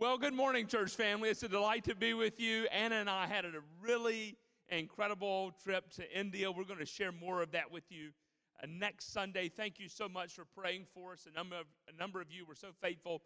[0.00, 1.28] Well, good morning, church family.
[1.28, 2.66] It's a delight to be with you.
[2.72, 3.50] Anna and I had a
[3.82, 4.38] really
[4.70, 6.50] incredible trip to India.
[6.50, 8.08] We're going to share more of that with you
[8.62, 9.50] uh, next Sunday.
[9.50, 11.28] Thank you so much for praying for us.
[11.30, 13.20] A number of a number of you were so faithful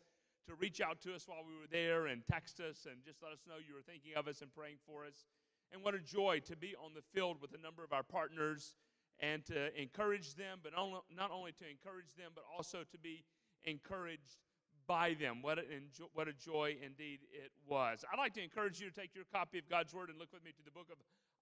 [0.49, 3.31] to reach out to us while we were there and text us and just let
[3.31, 5.27] us know you were thinking of us and praying for us.
[5.71, 8.75] And what a joy to be on the field with a number of our partners
[9.21, 13.23] and to encourage them, but not only to encourage them, but also to be
[13.65, 14.39] encouraged
[14.87, 15.39] by them.
[15.43, 15.65] What a,
[16.13, 18.05] what a joy indeed it was.
[18.11, 20.45] I'd like to encourage you to take your copy of God's Word and look with
[20.45, 20.99] me to the book of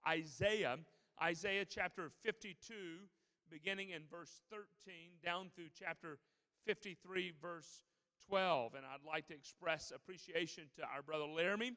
[0.06, 0.78] Isaiah,
[1.22, 2.74] Isaiah chapter 52,
[3.50, 4.64] beginning in verse 13,
[5.24, 6.18] down through chapter
[6.66, 7.82] 53, verse
[8.28, 8.74] 12.
[8.74, 11.72] And I'd like to express appreciation to our brother Laramie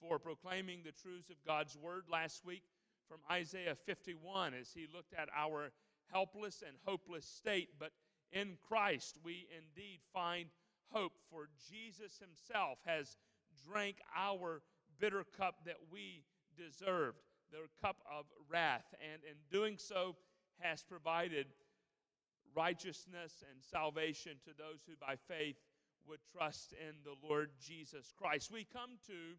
[0.00, 2.62] for proclaiming the truths of God's Word last week
[3.08, 5.70] from Isaiah 51 as he looked at our
[6.10, 7.70] helpless and hopeless state.
[7.78, 7.92] But
[8.32, 10.46] in Christ, we indeed find
[10.92, 13.16] hope, for Jesus himself has
[13.68, 14.62] drank our
[15.00, 16.24] bitter cup that we
[16.56, 17.18] deserved,
[17.50, 20.16] the cup of wrath, and in doing so
[20.60, 21.46] has provided
[22.54, 25.56] righteousness and salvation to those who by faith
[26.06, 28.50] would trust in the Lord Jesus Christ.
[28.52, 29.36] We come to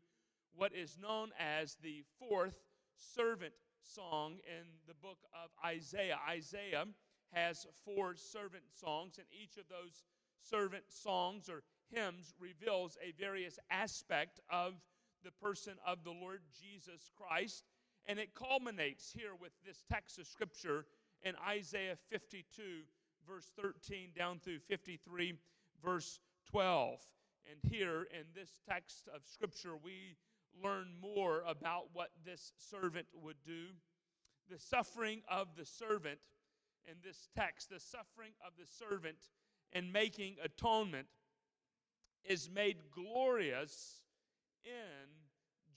[0.55, 2.55] what is known as the fourth
[2.95, 6.19] servant song in the book of Isaiah.
[6.29, 6.85] Isaiah
[7.31, 10.03] has four servant songs, and each of those
[10.49, 14.73] servant songs or hymns reveals a various aspect of
[15.23, 17.63] the person of the Lord Jesus Christ.
[18.05, 20.85] And it culminates here with this text of Scripture
[21.23, 22.61] in Isaiah 52,
[23.27, 25.33] verse 13, down through 53,
[25.83, 26.19] verse
[26.50, 27.00] 12.
[27.50, 30.17] And here in this text of Scripture, we
[30.61, 33.67] learn more about what this servant would do.
[34.50, 36.19] The suffering of the servant
[36.85, 39.17] in this text, the suffering of the servant
[39.73, 41.07] and making atonement
[42.23, 44.02] is made glorious
[44.63, 45.09] in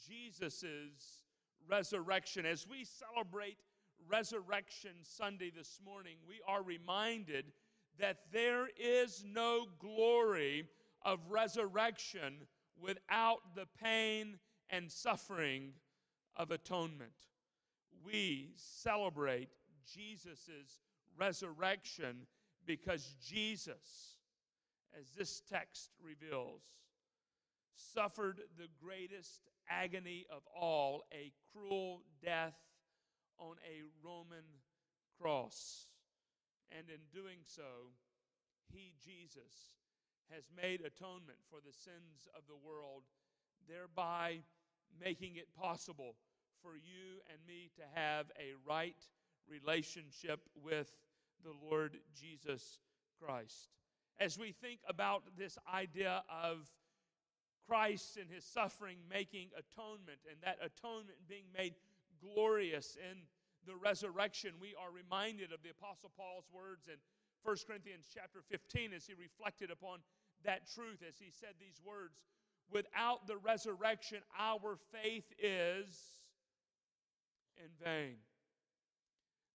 [0.06, 1.24] Jesus'
[1.68, 2.46] resurrection.
[2.46, 3.56] As we celebrate
[4.08, 7.46] Resurrection Sunday this morning, we are reminded
[7.98, 10.68] that there is no glory
[11.02, 12.34] of resurrection
[12.80, 14.38] without the pain
[14.70, 15.72] and suffering
[16.36, 17.12] of atonement.
[18.04, 19.48] We celebrate
[19.92, 20.80] Jesus'
[21.18, 22.26] resurrection
[22.66, 24.18] because Jesus,
[24.98, 26.62] as this text reveals,
[27.74, 32.56] suffered the greatest agony of all a cruel death
[33.38, 34.44] on a Roman
[35.20, 35.86] cross.
[36.76, 37.92] And in doing so,
[38.72, 39.72] he, Jesus,
[40.34, 43.02] has made atonement for the sins of the world,
[43.68, 44.40] thereby
[45.00, 46.16] making it possible
[46.62, 48.96] for you and me to have a right
[49.48, 50.92] relationship with
[51.46, 52.78] the Lord Jesus
[53.22, 53.70] Christ.
[54.18, 56.68] As we think about this idea of
[57.68, 61.74] Christ and his suffering making atonement and that atonement being made
[62.20, 63.18] glorious in
[63.64, 66.98] the resurrection, we are reminded of the Apostle Paul's words in
[67.44, 70.00] 1 Corinthians chapter 15 as he reflected upon
[70.44, 72.18] that truth, as he said these words
[72.72, 75.94] Without the resurrection, our faith is
[77.56, 78.16] in vain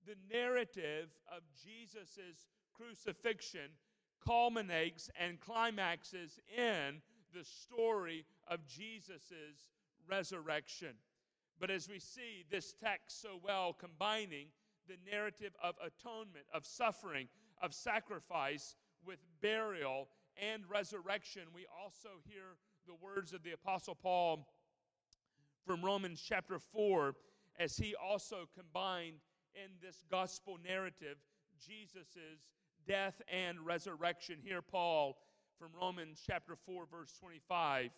[0.06, 3.70] the narrative of Jesus' crucifixion
[4.26, 7.02] culminates and climaxes in
[7.34, 9.70] the story of Jesus'
[10.10, 10.96] resurrection.
[11.60, 14.48] But as we see this text so well combining
[14.88, 17.28] the narrative of atonement, of suffering,
[17.62, 18.76] of sacrifice
[19.06, 20.08] with burial
[20.38, 22.58] and resurrection, we also hear
[22.88, 24.48] the words of the Apostle Paul
[25.66, 27.14] from Romans chapter 4
[27.60, 29.18] as he also combined
[29.56, 31.18] in this gospel narrative
[31.66, 32.50] Jesus'
[32.88, 34.38] death and resurrection.
[34.44, 35.18] Here, Paul
[35.60, 37.92] from Romans chapter 4, verse 25,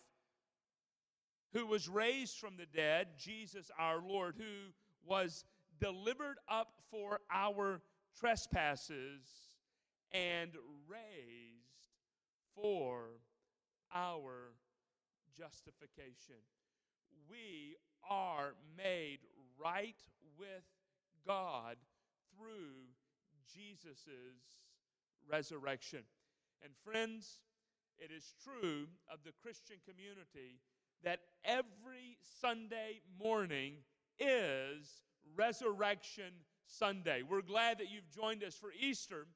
[1.54, 4.72] who was raised from the dead, Jesus our Lord, who
[5.06, 5.44] was
[5.80, 7.80] delivered up for our
[8.18, 9.22] trespasses
[10.12, 10.50] and
[10.88, 11.88] raised
[12.54, 13.06] for
[13.94, 14.52] our
[15.36, 16.42] justification.
[17.30, 17.76] We
[18.08, 19.20] are made
[19.58, 19.96] right
[20.38, 20.64] with
[21.26, 21.76] God
[22.36, 22.88] through
[23.52, 24.08] Jesus'
[25.30, 26.02] resurrection.
[26.62, 27.40] And friends,
[27.98, 30.60] it is true of the Christian community
[31.02, 33.74] that every Sunday morning
[34.18, 35.02] is
[35.36, 36.32] Resurrection
[36.66, 37.22] Sunday.
[37.22, 39.26] We're glad that you've joined us for Easter,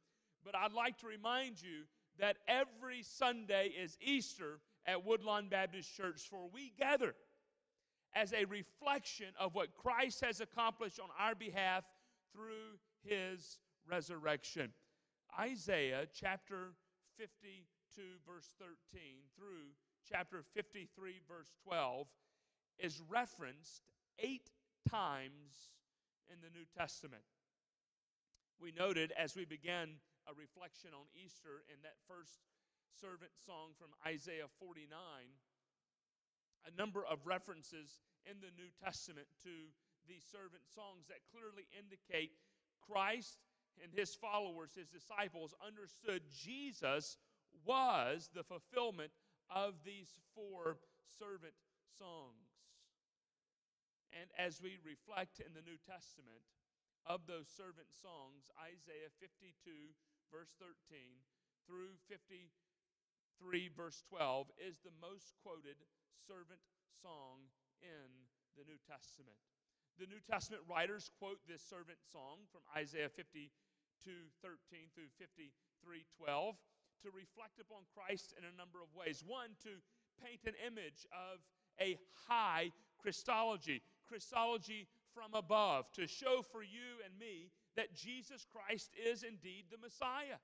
[0.45, 1.85] but I'd like to remind you
[2.19, 7.15] that every Sunday is Easter at Woodlawn Baptist Church, for we gather
[8.19, 11.85] as a reflection of what Christ has accomplished on our behalf
[12.33, 14.73] through his resurrection.
[15.39, 16.73] Isaiah chapter
[17.17, 18.67] 52, verse 13
[19.37, 19.71] through
[20.11, 22.09] chapter 53, verse 12,
[22.81, 23.83] is referenced
[24.19, 24.51] eight
[24.91, 25.71] times
[26.29, 27.23] in the New Testament.
[28.61, 29.91] We noted as we began
[30.27, 32.41] a reflection on Easter in that first
[33.01, 34.91] servant song from Isaiah 49,
[36.67, 39.73] a number of references in the New Testament to
[40.05, 42.37] these servant songs that clearly indicate
[42.85, 43.41] Christ
[43.81, 47.17] and his followers, his disciples, understood Jesus
[47.65, 49.13] was the fulfillment
[49.49, 50.77] of these four
[51.17, 51.57] servant
[51.97, 52.53] songs.
[54.13, 56.45] And as we reflect in the New Testament
[57.05, 59.53] of those servant songs, Isaiah 52,
[60.33, 60.77] verse 13,
[61.69, 62.49] through 53,
[63.77, 65.77] verse 12, is the most quoted
[66.25, 67.53] servant song
[67.83, 68.09] in
[68.57, 69.39] the New Testament.
[69.99, 73.51] The New Testament writers quote this servant song from Isaiah 52
[74.43, 75.51] 13 through 53
[76.17, 76.55] 12
[77.03, 79.23] to reflect upon Christ in a number of ways.
[79.27, 79.71] One, to
[80.23, 81.39] paint an image of
[81.81, 88.91] a high Christology, Christology from above, to show for you and me that Jesus Christ
[88.99, 90.39] is indeed the Messiah.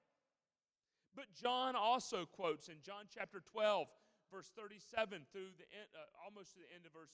[1.14, 3.86] But John also quotes in John chapter 12,
[4.30, 7.12] verse 37 through the end, uh, almost to the end of verse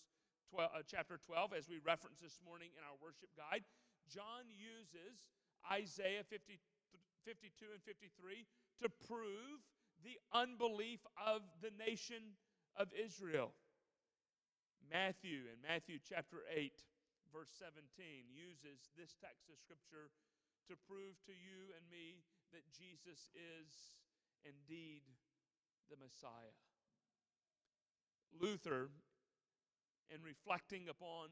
[0.51, 3.63] 12, uh, chapter 12, as we referenced this morning in our worship guide,
[4.11, 5.31] John uses
[5.71, 6.59] Isaiah 50,
[7.23, 8.47] 52 and 53
[8.83, 9.63] to prove
[10.03, 12.35] the unbelief of the nation
[12.75, 13.53] of Israel.
[14.89, 16.73] Matthew, in Matthew chapter 8,
[17.31, 20.11] verse 17, uses this text of Scripture
[20.67, 24.01] to prove to you and me that Jesus is
[24.43, 25.07] indeed
[25.91, 26.55] the Messiah.
[28.39, 28.91] Luther
[30.15, 31.29] in reflecting upon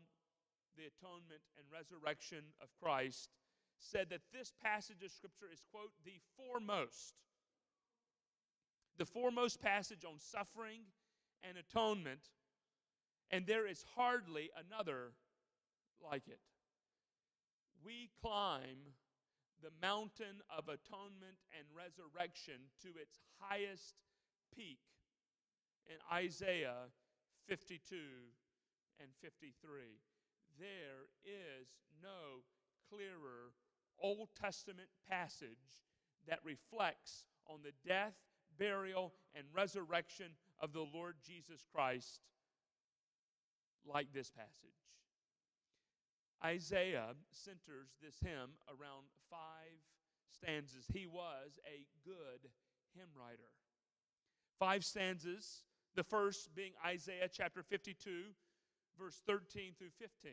[0.77, 3.31] the atonement and resurrection of Christ,
[3.81, 7.15] said that this passage of Scripture is, quote, the foremost,
[8.97, 10.83] the foremost passage on suffering
[11.43, 12.31] and atonement,
[13.31, 15.12] and there is hardly another
[16.01, 16.41] like it.
[17.85, 18.94] We climb
[19.62, 23.94] the mountain of atonement and resurrection to its highest
[24.55, 24.79] peak
[25.88, 26.88] in Isaiah
[27.46, 27.96] 52
[29.00, 29.52] and 53.
[30.58, 31.69] There is
[32.02, 32.43] no
[32.90, 33.52] clearer
[34.00, 35.82] Old Testament passage
[36.29, 38.14] that reflects on the death,
[38.58, 42.20] burial, and resurrection of the Lord Jesus Christ
[43.87, 44.79] like this passage.
[46.44, 49.79] Isaiah centers this hymn around five
[50.31, 50.84] stanzas.
[50.93, 52.50] He was a good
[52.94, 53.50] hymn writer.
[54.58, 55.62] Five stanzas,
[55.99, 58.23] the first being Isaiah chapter 52,
[58.97, 60.31] verse 13 through 15.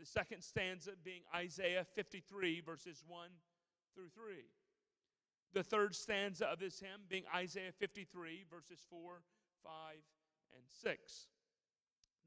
[0.00, 3.28] The second stanza being Isaiah 53, verses 1
[3.94, 4.36] through 3.
[5.52, 9.20] The third stanza of this hymn being Isaiah 53, verses 4,
[9.64, 9.72] 5,
[10.54, 11.26] and 6.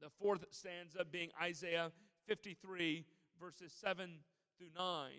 [0.00, 1.90] The fourth stanza being Isaiah
[2.28, 3.04] 53,
[3.40, 4.10] verses 7
[4.56, 5.10] through 9.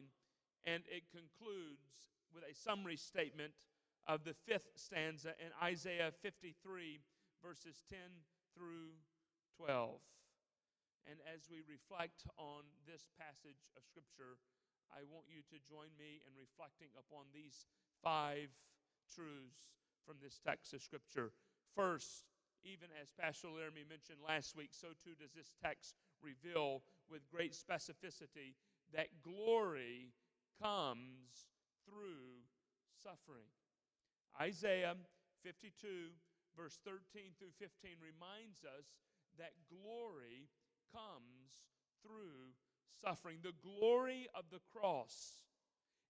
[0.64, 1.84] And it concludes
[2.34, 3.52] with a summary statement
[4.10, 6.98] of the fifth stanza in Isaiah 53,
[7.46, 8.02] verses 10
[8.58, 8.98] through
[9.62, 10.02] 12.
[11.06, 14.42] And as we reflect on this passage of Scripture,
[14.90, 17.70] I want you to join me in reflecting upon these
[18.02, 18.50] five
[19.14, 19.78] truths
[20.10, 21.30] from this text of Scripture.
[21.78, 22.26] First,
[22.66, 25.94] even as Pastor Laramie mentioned last week, so too does this text
[26.26, 26.82] reveal
[27.14, 28.58] with great specificity
[28.90, 30.10] that glory
[30.58, 31.46] comes
[31.86, 32.42] through
[32.98, 33.54] suffering.
[34.40, 34.96] Isaiah
[35.44, 35.88] 52,
[36.58, 38.86] verse 13 through 15, reminds us
[39.38, 40.50] that glory
[40.92, 41.64] comes
[42.02, 42.54] through
[43.02, 43.38] suffering.
[43.42, 45.44] The glory of the cross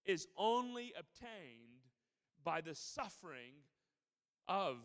[0.06, 1.86] is only obtained
[2.44, 3.54] by the suffering
[4.48, 4.78] of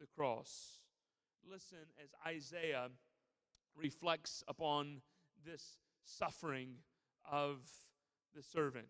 [0.00, 0.80] the cross.
[1.48, 2.88] Listen as Isaiah
[3.76, 5.00] reflects upon
[5.44, 6.76] this suffering
[7.30, 7.58] of
[8.34, 8.88] the servant.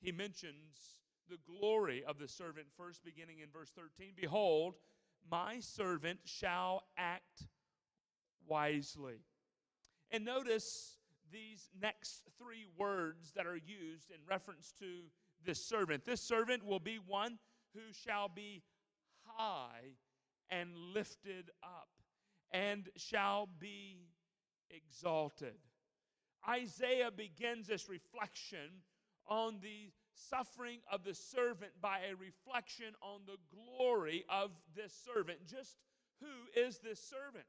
[0.00, 0.98] He mentions
[1.28, 4.74] the glory of the servant first, beginning in verse 13 Behold,
[5.30, 7.46] my servant shall act
[8.46, 9.20] wisely.
[10.10, 10.96] And notice
[11.30, 15.02] these next three words that are used in reference to
[15.44, 16.04] this servant.
[16.04, 17.38] This servant will be one
[17.74, 18.62] who shall be
[19.24, 19.96] high
[20.50, 21.88] and lifted up
[22.52, 24.08] and shall be
[24.70, 25.54] exalted.
[26.48, 28.82] Isaiah begins this reflection
[29.26, 35.38] on the suffering of the servant by a reflection on the glory of this servant.
[35.46, 35.76] Just
[36.20, 37.46] who is this servant?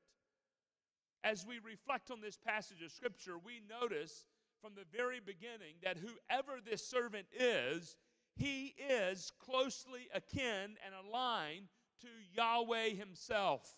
[1.24, 4.26] As we reflect on this passage of Scripture, we notice
[4.62, 7.98] from the very beginning that whoever this servant is,
[8.36, 11.68] he is closely akin and aligned
[12.02, 13.76] to Yahweh Himself.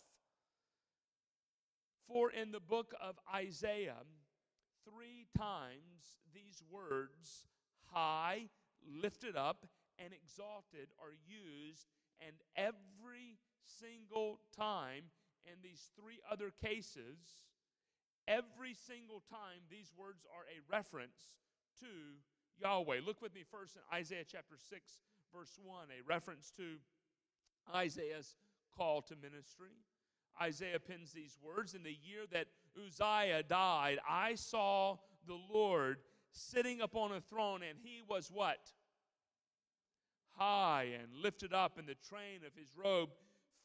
[2.08, 4.04] For in the book of Isaiah,
[4.86, 7.46] three times these words,
[7.92, 8.50] high,
[8.88, 9.66] lifted up,
[9.98, 11.88] and exalted, are used,
[12.26, 15.04] and every single time
[15.46, 17.46] in these three other cases,
[18.28, 21.34] every single time these words are a reference
[21.80, 21.88] to
[22.60, 23.02] Yahweh.
[23.06, 24.92] Look with me first in Isaiah chapter 6,
[25.34, 26.78] verse 1, a reference to
[27.74, 28.36] Isaiah's
[28.76, 29.78] call to ministry.
[30.42, 32.48] Isaiah pens these words In the year that
[32.78, 34.98] Uzziah died, I saw
[35.28, 35.98] the Lord
[36.32, 38.72] sitting upon a throne, and he was what?
[40.38, 43.10] High and lifted up, and the train of his robe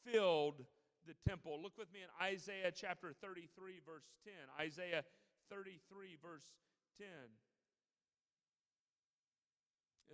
[0.05, 0.65] filled
[1.07, 1.61] the temple.
[1.63, 4.35] Look with me in Isaiah chapter 33, verse 10.
[4.61, 5.05] Isaiah
[5.51, 6.51] 33, verse
[6.99, 7.07] 10.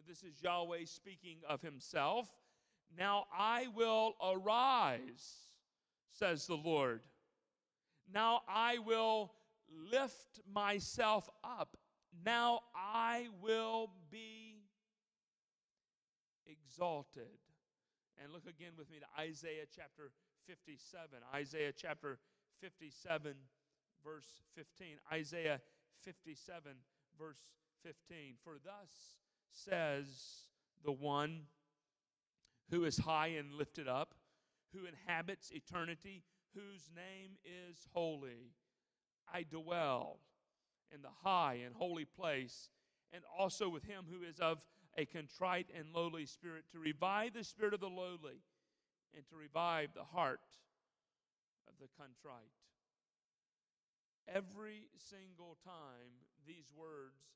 [0.07, 2.29] This is Yahweh speaking of himself.
[2.99, 5.53] Now I will arise,
[6.11, 7.01] says the Lord.
[8.13, 9.33] Now I will
[9.91, 11.77] lift myself up.
[12.25, 14.63] Now I will be
[16.47, 17.39] exalted.
[18.23, 20.11] And look again with me to Isaiah chapter
[20.47, 21.09] 57.
[21.35, 22.19] Isaiah chapter
[22.61, 23.35] 57,
[24.05, 24.97] verse 15.
[25.13, 25.61] Isaiah
[26.05, 26.73] 57,
[27.19, 27.41] verse
[27.83, 28.35] 15.
[28.45, 28.91] For thus
[29.51, 30.47] says
[30.85, 31.43] the one
[32.71, 34.15] who is high and lifted up,
[34.73, 36.23] who inhabits eternity,
[36.55, 38.53] whose name is holy.
[39.33, 40.19] I dwell
[40.95, 42.71] in the high and holy place,
[43.13, 44.59] and also with him who is of
[44.97, 48.45] a contrite and lowly spirit, to revive the spirit of the lowly
[49.15, 50.45] and to revive the heart
[51.69, 52.53] of the contrite.
[54.29, 57.33] Every single time these words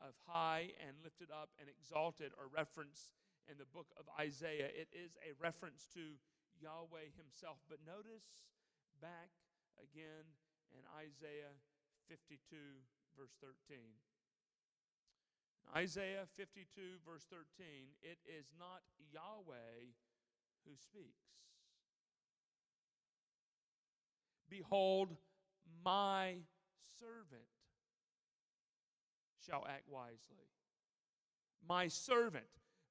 [0.00, 3.12] of high and lifted up and exalted are referenced
[3.46, 6.16] in the book of Isaiah, it is a reference to
[6.58, 7.60] Yahweh Himself.
[7.68, 8.24] But notice
[9.00, 9.30] back
[9.76, 10.24] again
[10.72, 11.54] in Isaiah
[12.08, 12.56] 52,
[13.18, 13.78] verse 13.
[15.76, 17.40] Isaiah 52, verse 13,
[18.02, 18.82] it is not
[19.12, 19.90] Yahweh
[20.66, 21.24] who speaks.
[24.48, 25.16] Behold,
[25.84, 26.36] my
[27.00, 27.48] servant
[29.44, 30.48] shall act wisely.
[31.66, 32.44] My servant.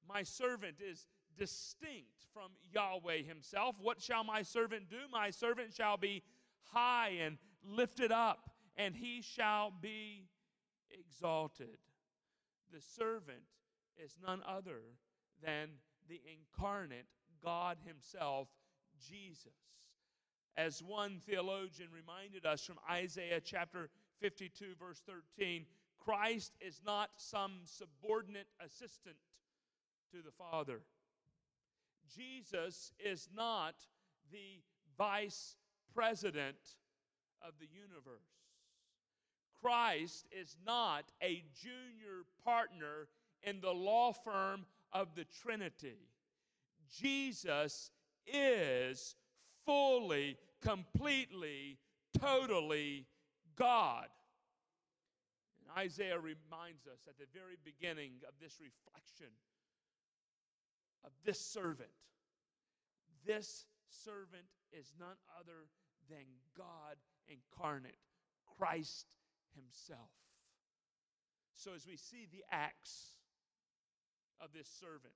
[0.07, 1.05] My servant is
[1.37, 3.75] distinct from Yahweh himself.
[3.79, 4.97] What shall my servant do?
[5.11, 6.23] My servant shall be
[6.63, 10.27] high and lifted up, and he shall be
[10.91, 11.77] exalted.
[12.73, 13.43] The servant
[14.03, 14.81] is none other
[15.43, 15.69] than
[16.09, 17.05] the incarnate
[17.43, 18.47] God Himself,
[18.99, 19.53] Jesus.
[20.55, 23.89] As one theologian reminded us from Isaiah chapter
[24.21, 25.65] 52, verse 13,
[25.99, 29.15] Christ is not some subordinate assistant
[30.11, 30.81] to the Father.
[32.15, 33.75] Jesus is not
[34.31, 34.61] the
[34.97, 35.55] vice
[35.93, 36.57] president
[37.45, 38.42] of the universe.
[39.63, 43.07] Christ is not a junior partner
[43.43, 46.09] in the law firm of the Trinity.
[46.91, 47.89] Jesus
[48.27, 49.15] is
[49.65, 51.77] fully, completely,
[52.19, 53.05] totally
[53.55, 54.07] God.
[55.61, 59.31] And Isaiah reminds us at the very beginning of this reflection
[61.05, 61.89] of this servant.
[63.25, 65.67] This servant is none other
[66.09, 66.25] than
[66.57, 67.97] God incarnate,
[68.57, 69.07] Christ
[69.55, 70.09] Himself.
[71.55, 73.15] So, as we see the acts
[74.41, 75.13] of this servant,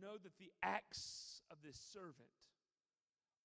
[0.00, 2.34] know that the acts of this servant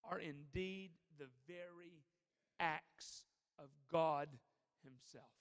[0.04, 2.04] are indeed the very
[2.60, 3.26] acts
[3.58, 4.28] of God
[4.84, 5.32] Himself.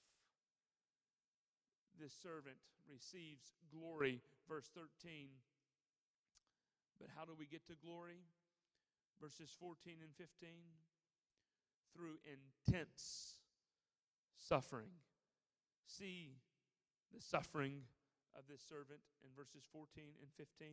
[1.98, 2.56] This servant
[2.88, 5.28] receives glory, verse 13.
[6.98, 8.22] But how do we get to glory?
[9.20, 10.28] Verses 14 and 15.
[11.94, 13.36] Through intense
[14.38, 14.90] suffering.
[15.86, 16.36] See
[17.14, 17.82] the suffering
[18.36, 20.68] of this servant in verses 14 and 15?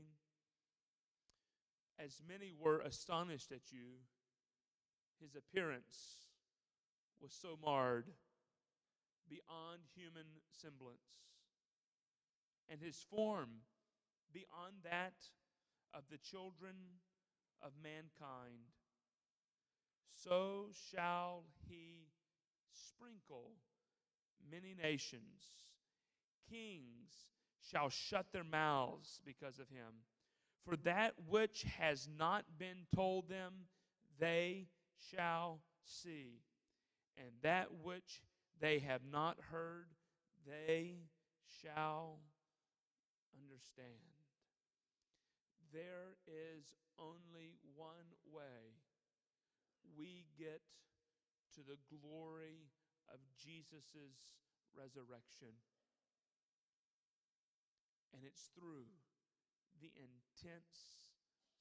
[2.00, 4.00] As many were astonished at you,
[5.20, 6.24] his appearance
[7.22, 8.06] was so marred
[9.30, 11.28] beyond human semblance,
[12.70, 13.50] and his form
[14.34, 15.16] beyond that
[15.94, 16.76] of the children
[17.62, 18.72] of mankind.
[20.14, 22.08] So shall he
[22.72, 23.52] sprinkle
[24.52, 25.42] many nations.
[26.50, 27.12] Kings
[27.72, 30.04] shall shut their mouths because of him.
[30.66, 33.54] For that which has not been told them,
[34.20, 34.68] they
[35.12, 36.42] shall see.
[37.18, 38.22] And that which
[38.60, 39.88] they have not heard,
[40.46, 40.98] they
[41.62, 42.20] shall
[43.34, 43.96] understand.
[45.72, 46.66] there is
[46.98, 48.69] only one way
[50.00, 50.64] we get
[51.56, 52.72] to the glory
[53.12, 54.40] of Jesus'
[54.72, 55.52] resurrection.
[58.16, 58.88] And it's through
[59.84, 61.04] the intense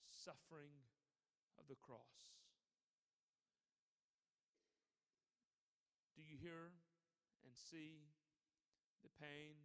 [0.06, 0.86] suffering
[1.58, 2.38] of the cross.
[6.14, 6.70] Do you hear
[7.42, 8.06] and see
[9.02, 9.58] the pain,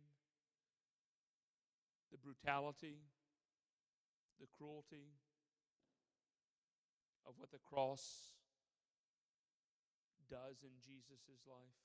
[2.12, 3.06] the brutality,
[4.42, 5.14] the cruelty
[7.26, 8.33] of what the cross
[10.34, 11.78] does in Jesus' life?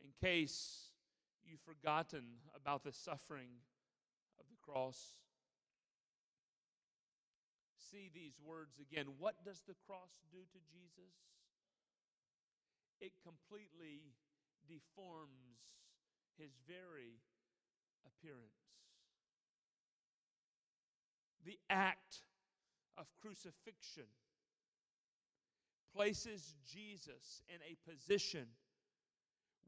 [0.00, 0.88] In case
[1.44, 3.60] you've forgotten about the suffering
[4.40, 5.12] of the cross,
[7.76, 9.04] see these words again.
[9.18, 11.12] What does the cross do to Jesus?
[13.00, 14.16] It completely
[14.64, 15.60] deforms
[16.38, 17.20] his very
[18.08, 18.72] appearance.
[21.44, 22.24] The act
[22.96, 24.08] of crucifixion
[25.94, 28.46] places Jesus in a position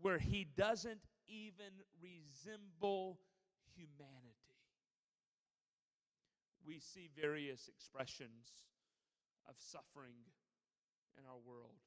[0.01, 3.19] where he doesn't even resemble
[3.75, 4.59] humanity.
[6.67, 8.47] We see various expressions
[9.49, 10.15] of suffering
[11.19, 11.81] in our world.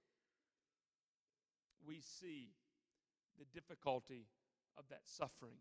[1.88, 2.50] We see
[3.38, 4.28] the difficulty
[4.78, 5.60] of that suffering.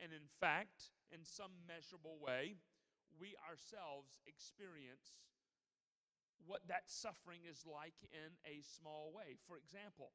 [0.00, 2.56] And in fact, in some measurable way,
[3.20, 5.18] we ourselves experience
[6.46, 9.36] what that suffering is like in a small way.
[9.46, 10.12] For example,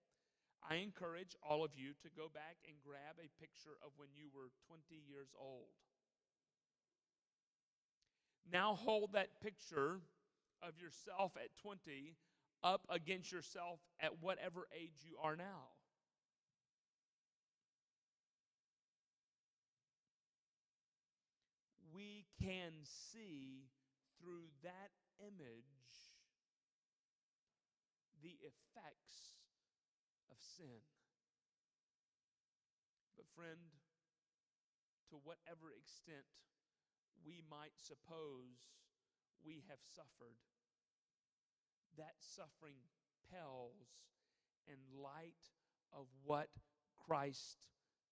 [0.64, 4.30] I encourage all of you to go back and grab a picture of when you
[4.34, 5.76] were 20 years old.
[8.52, 10.00] Now hold that picture
[10.62, 12.16] of yourself at 20
[12.64, 15.76] up against yourself at whatever age you are now.
[21.94, 23.68] We can see
[24.20, 25.83] through that image
[28.24, 29.36] the effects
[30.32, 30.80] of sin.
[33.20, 33.76] But, friend,
[35.12, 36.26] to whatever extent
[37.28, 38.72] we might suppose
[39.46, 40.40] we have suffered,
[42.00, 42.80] that suffering
[43.30, 44.00] pales
[44.66, 45.52] in light
[45.92, 46.48] of what
[46.96, 47.68] Christ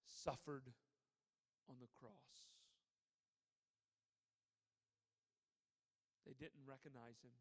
[0.05, 0.67] suffered
[1.69, 2.51] on the cross.
[6.27, 7.33] They didn't recognize him.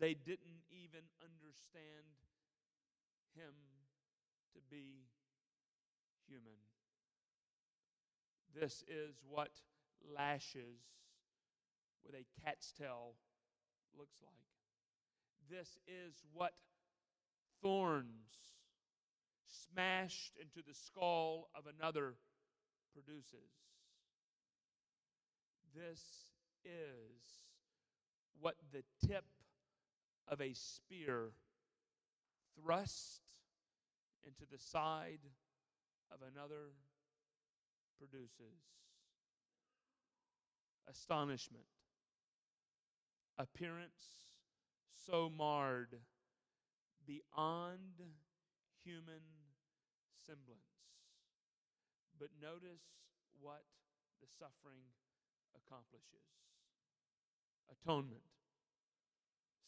[0.00, 2.08] They didn't even understand
[3.36, 3.52] him
[4.54, 5.04] to be
[6.26, 6.56] human.
[8.58, 9.50] This is what
[10.16, 10.80] lashes
[12.04, 13.14] with a cat's tail
[13.96, 14.40] looks like.
[15.50, 16.54] This is what
[17.62, 18.06] thorns
[19.46, 22.14] smashed into the skull of another
[22.94, 23.50] produces.
[25.74, 26.00] This
[26.64, 27.42] is
[28.40, 29.24] what the tip
[30.30, 31.32] of a spear
[32.56, 33.22] thrust
[34.24, 35.20] into the side
[36.10, 36.72] of another
[37.98, 38.62] produces
[40.88, 41.64] astonishment,
[43.38, 44.26] appearance
[45.06, 45.96] so marred
[47.06, 48.00] beyond
[48.84, 49.22] human
[50.26, 50.60] semblance.
[52.18, 52.82] But notice
[53.40, 53.64] what
[54.20, 54.84] the suffering
[55.56, 56.26] accomplishes.
[57.70, 58.22] Atonement,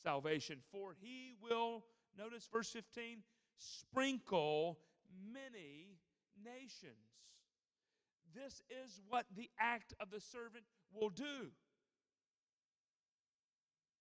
[0.03, 0.59] salvation.
[0.71, 1.85] For he will,
[2.19, 3.23] notice verse 15,
[3.57, 4.79] sprinkle
[5.33, 5.99] many
[6.45, 6.97] nations.
[8.35, 11.51] This is what the act of the servant will do.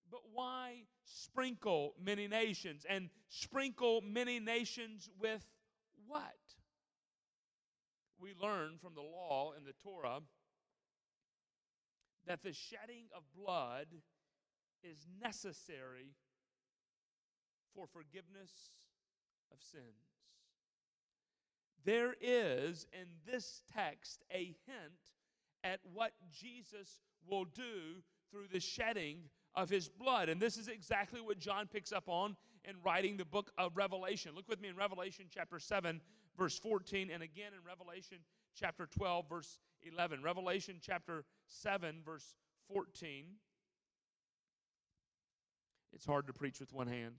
[0.09, 2.85] But why sprinkle many nations?
[2.89, 5.45] And sprinkle many nations with
[6.07, 6.35] what?
[8.19, 10.19] We learn from the law in the Torah
[12.27, 13.87] that the shedding of blood
[14.83, 16.15] is necessary
[17.75, 18.51] for forgiveness
[19.51, 19.83] of sins.
[21.83, 25.11] There is in this text a hint
[25.63, 29.17] at what Jesus will do through the shedding
[29.55, 30.29] of his blood.
[30.29, 34.33] And this is exactly what John picks up on in writing the book of Revelation.
[34.35, 36.01] Look with me in Revelation chapter 7,
[36.37, 38.19] verse 14, and again in Revelation
[38.55, 40.21] chapter 12, verse 11.
[40.23, 42.35] Revelation chapter 7, verse
[42.71, 43.25] 14.
[45.93, 47.15] It's hard to preach with one hand.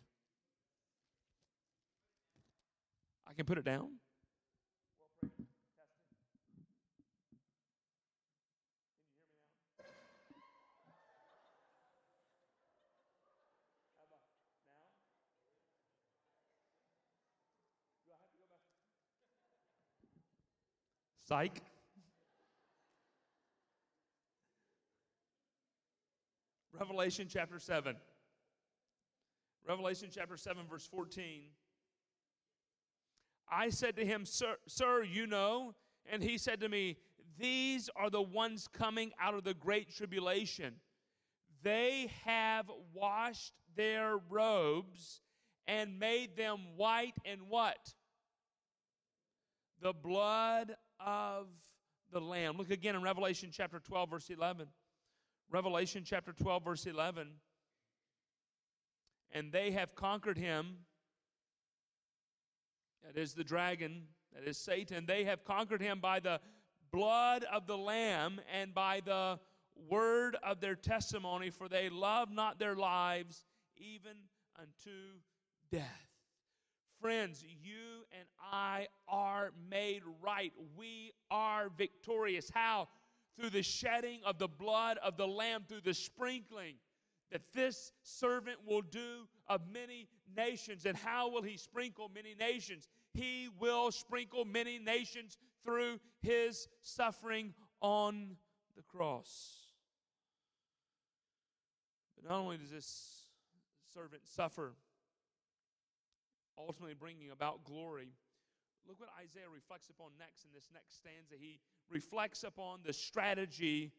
[3.28, 3.88] I can put it down.
[21.32, 21.62] Psych.
[26.72, 27.96] Revelation chapter 7.
[29.66, 31.42] Revelation chapter 7, verse 14.
[33.51, 35.75] I said to him, Sir, sir, you know.
[36.11, 36.96] And he said to me,
[37.38, 40.75] These are the ones coming out of the great tribulation.
[41.62, 45.20] They have washed their robes
[45.66, 47.94] and made them white in what?
[49.81, 51.46] The blood of
[52.12, 52.57] the Lamb.
[52.57, 54.66] Look again in Revelation chapter 12, verse 11.
[55.51, 57.29] Revelation chapter 12, verse 11.
[59.33, 60.77] And they have conquered him
[63.05, 64.03] that is the dragon,
[64.35, 65.07] that is Satan.
[65.07, 66.40] They have conquered him by the
[66.92, 69.38] blood of the Lamb and by the
[69.88, 73.45] word of their testimony, for they love not their lives
[73.77, 74.16] even
[74.59, 74.97] unto
[75.71, 76.09] death.
[77.01, 80.53] Friends, you and I are made right.
[80.77, 82.51] We are victorious.
[82.55, 82.88] How?
[83.37, 86.77] Through the shedding of the blood of the Lamb, through the sprinkling
[87.33, 90.85] that this servant will do of many nations.
[90.85, 92.88] And how will he sprinkle many nations?
[93.14, 98.37] He will sprinkle many nations through his suffering on
[98.77, 99.57] the cross.
[102.14, 103.27] But not only does this
[103.95, 104.75] servant suffer,
[106.59, 108.12] ultimately bringing about glory,
[108.87, 111.35] look what Isaiah reflects upon next in this next stanza.
[111.40, 113.90] He reflects upon the strategy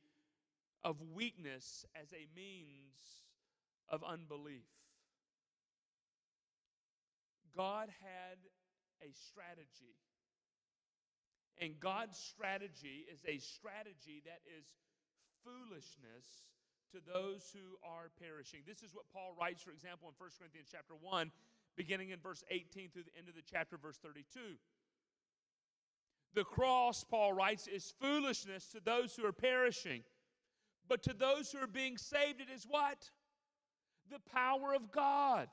[0.84, 3.23] of weakness as a means
[3.90, 4.66] of unbelief.
[7.56, 8.38] God had
[9.02, 9.96] a strategy.
[11.62, 14.66] And God's strategy is a strategy that is
[15.46, 16.26] foolishness
[16.92, 18.62] to those who are perishing.
[18.66, 21.32] This is what Paul writes, for example, in 1 Corinthians chapter 1,
[21.76, 24.24] beginning in verse 18 through the end of the chapter, verse 32.
[26.34, 30.04] The cross, Paul writes, is foolishness to those who are perishing.
[30.88, 33.10] But to those who are being saved, it is what?
[34.12, 35.48] The power of God.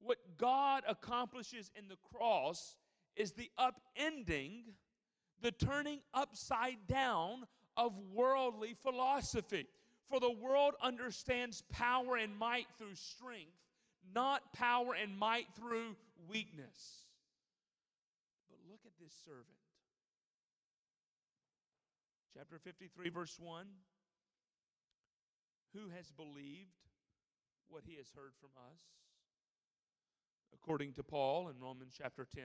[0.00, 2.76] What God accomplishes in the cross
[3.16, 4.62] is the upending,
[5.42, 7.44] the turning upside down
[7.76, 9.66] of worldly philosophy.
[10.08, 13.52] For the world understands power and might through strength,
[14.14, 15.96] not power and might through
[16.28, 17.04] weakness.
[18.48, 19.46] But look at this servant.
[22.34, 23.66] Chapter 53, verse 1.
[25.74, 26.70] Who has believed
[27.68, 28.80] what he has heard from us?
[30.54, 32.44] According to Paul in Romans chapter 10,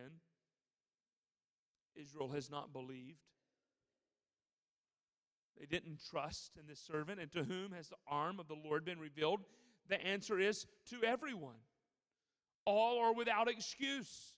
[1.95, 3.19] Israel has not believed.
[5.59, 7.19] They didn't trust in this servant.
[7.19, 9.41] And to whom has the arm of the Lord been revealed?
[9.87, 11.59] The answer is to everyone.
[12.65, 14.35] All are without excuse.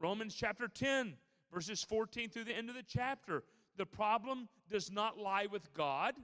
[0.00, 1.14] Romans chapter 10,
[1.52, 3.44] verses 14 through the end of the chapter.
[3.76, 6.14] The problem does not lie with God.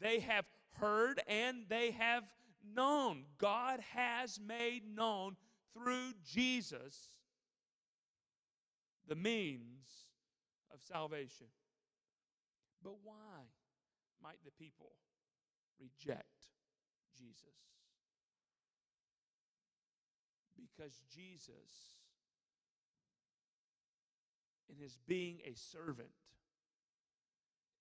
[0.00, 0.44] They have
[0.80, 2.24] heard and they have
[2.74, 3.24] known.
[3.38, 5.36] God has made known
[5.74, 7.10] through Jesus
[9.08, 9.86] the means
[10.72, 11.46] of salvation.
[12.82, 13.14] But why
[14.22, 14.92] might the people
[15.80, 16.24] reject
[17.18, 17.42] Jesus?
[20.56, 21.96] Because Jesus,
[24.68, 26.08] in his being a servant,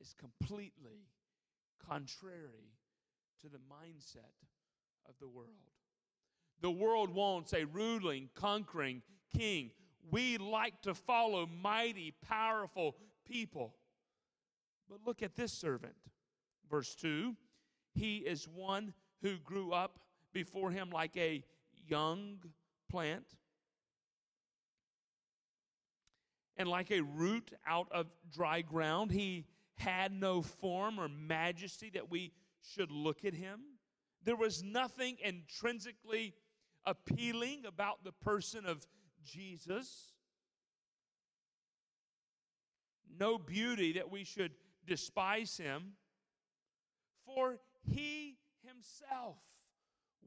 [0.01, 1.08] is completely
[1.88, 2.73] contrary
[3.41, 4.34] to the mindset
[5.08, 5.50] of the world.
[6.62, 9.02] The world wants a ruling, conquering
[9.38, 9.71] king.
[10.12, 12.95] We like to follow mighty, powerful
[13.26, 13.76] people.
[14.89, 15.95] But look at this servant.
[16.69, 17.36] Verse 2
[17.93, 20.00] He is one who grew up
[20.34, 21.43] before him like a
[21.88, 22.39] young
[22.89, 23.26] plant
[26.58, 29.12] and like a root out of dry ground.
[29.12, 29.45] He
[29.78, 32.32] had no form or majesty that we
[32.73, 33.62] should look at him.
[34.23, 36.34] There was nothing intrinsically
[36.86, 38.86] appealing about the person of
[39.23, 40.13] Jesus.
[43.19, 44.51] No beauty that we should
[44.86, 45.93] despise him.
[47.25, 49.38] For he himself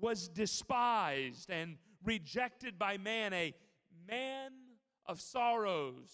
[0.00, 3.54] was despised and rejected by man, a
[4.06, 4.52] man
[5.06, 6.12] of sorrows.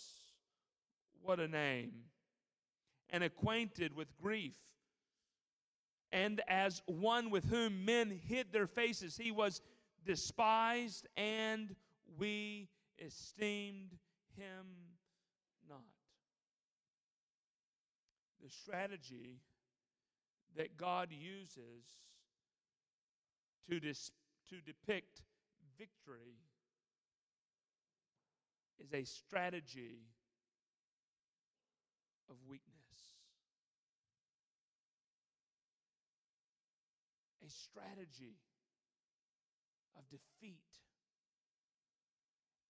[1.22, 1.92] What a name.
[3.10, 4.56] And acquainted with grief.
[6.14, 9.60] And as one with whom men hid their faces, he was
[10.06, 11.74] despised, and
[12.16, 12.68] we
[13.04, 13.98] esteemed
[14.36, 14.64] him
[15.68, 15.80] not.
[18.44, 19.40] The strategy
[20.56, 21.82] that God uses
[23.68, 24.12] to, dis-
[24.50, 25.22] to depict
[25.76, 26.36] victory
[28.78, 29.98] is a strategy
[32.30, 32.74] of weakness.
[37.44, 38.36] a strategy
[39.96, 40.62] of defeat,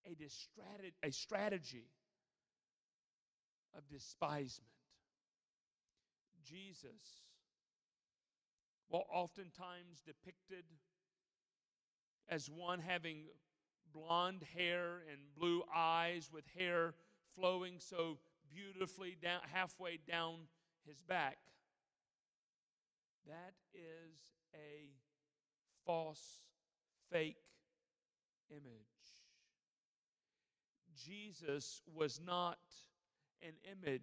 [0.06, 1.88] a, distrat- a strategy
[3.76, 4.70] of despisement.
[6.44, 7.22] Jesus,
[8.88, 10.64] while oftentimes depicted
[12.28, 13.24] as one having
[13.92, 16.94] blonde hair and blue eyes with hair
[17.34, 18.18] flowing so
[18.52, 20.40] beautifully down halfway down
[20.86, 21.38] his back
[23.26, 24.88] that is a
[25.84, 26.38] false
[27.10, 27.36] fake
[28.50, 28.94] image
[31.04, 32.58] Jesus was not
[33.42, 34.02] an image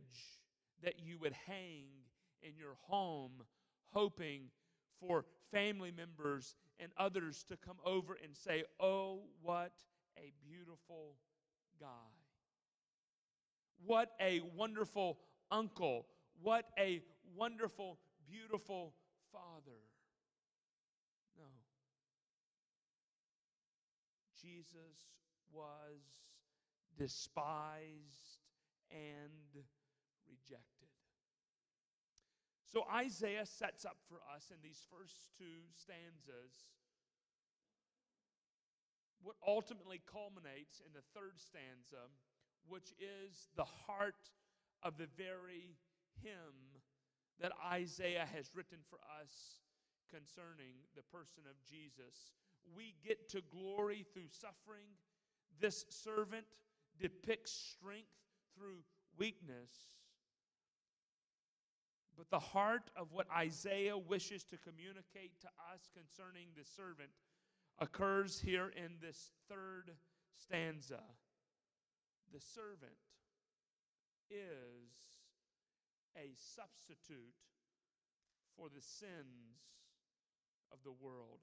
[0.84, 1.86] that you would hang
[2.44, 3.44] in your home
[3.90, 4.44] hoping
[5.00, 9.72] for family members and others to come over and say, Oh, what
[10.18, 11.16] a beautiful
[11.80, 11.88] guy.
[13.86, 15.18] What a wonderful
[15.50, 16.06] uncle.
[16.42, 17.02] What a
[17.36, 17.98] wonderful,
[18.30, 18.94] beautiful
[19.32, 19.80] father.
[21.38, 21.46] No.
[24.42, 25.14] Jesus
[25.52, 26.02] was
[26.98, 28.40] despised
[28.90, 29.64] and
[30.28, 30.90] rejected.
[32.66, 36.72] So Isaiah sets up for us in these first two stanzas
[39.24, 42.10] what ultimately culminates in the third stanza,
[42.68, 44.34] which is the heart
[44.82, 45.78] of the very
[46.22, 46.82] hymn
[47.40, 49.62] that Isaiah has written for us
[50.10, 52.34] concerning the person of Jesus.
[52.76, 54.88] We get to glory through suffering.
[55.60, 56.46] This servant
[57.00, 58.10] depicts strength
[58.56, 58.80] through
[59.18, 59.72] weakness.
[62.18, 67.10] But the heart of what Isaiah wishes to communicate to us concerning the servant
[67.80, 69.92] occurs here in this third
[70.38, 71.02] stanza.
[72.34, 72.92] The servant
[74.30, 74.92] is
[76.16, 77.34] a substitute
[78.56, 79.66] for the sins
[80.72, 81.40] of the world.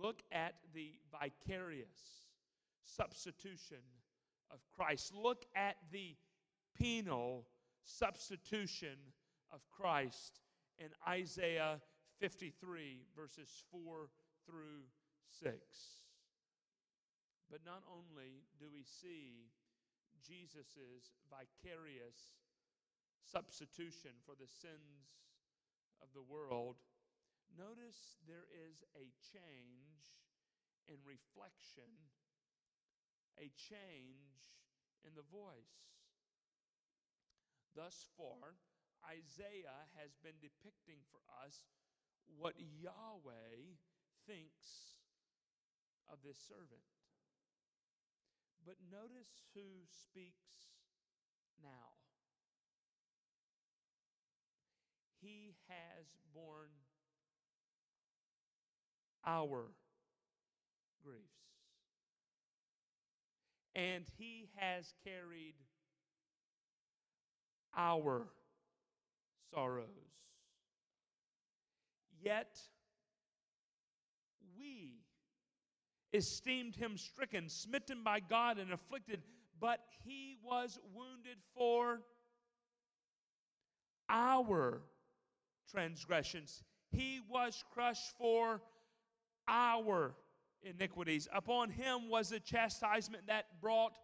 [0.00, 2.26] Look at the vicarious
[2.82, 3.78] substitution
[4.50, 5.12] of Christ.
[5.14, 6.16] Look at the
[6.78, 7.46] penal
[7.84, 8.96] substitution
[9.52, 10.40] of Christ
[10.78, 11.80] in Isaiah
[12.20, 14.08] 53, verses 4
[14.46, 14.84] through
[15.42, 15.54] 6.
[17.50, 19.48] But not only do we see
[20.20, 22.36] Jesus' vicarious
[23.24, 25.16] substitution for the sins
[26.02, 26.76] of the world,
[27.56, 30.18] notice there is a change
[30.88, 31.88] in reflection,
[33.38, 34.48] a change
[35.04, 35.88] in the voice.
[37.76, 38.58] Thus far,
[39.06, 41.70] Isaiah has been depicting for us
[42.26, 43.78] what Yahweh
[44.26, 44.98] thinks
[46.10, 46.84] of this servant.
[48.66, 50.76] But notice who speaks
[51.62, 51.96] now.
[55.20, 56.74] He has borne
[59.28, 59.66] our
[61.04, 61.22] griefs.
[63.74, 65.54] And he has carried
[67.76, 68.26] our
[69.52, 69.84] sorrows.
[72.20, 72.58] Yet
[74.58, 74.94] we
[76.12, 79.22] esteemed him stricken, smitten by God, and afflicted,
[79.60, 82.00] but he was wounded for
[84.08, 84.80] our
[85.70, 86.64] transgressions.
[86.90, 88.62] He was crushed for
[89.48, 90.14] our
[90.62, 91.28] iniquities.
[91.32, 93.96] Upon him was the chastisement that brought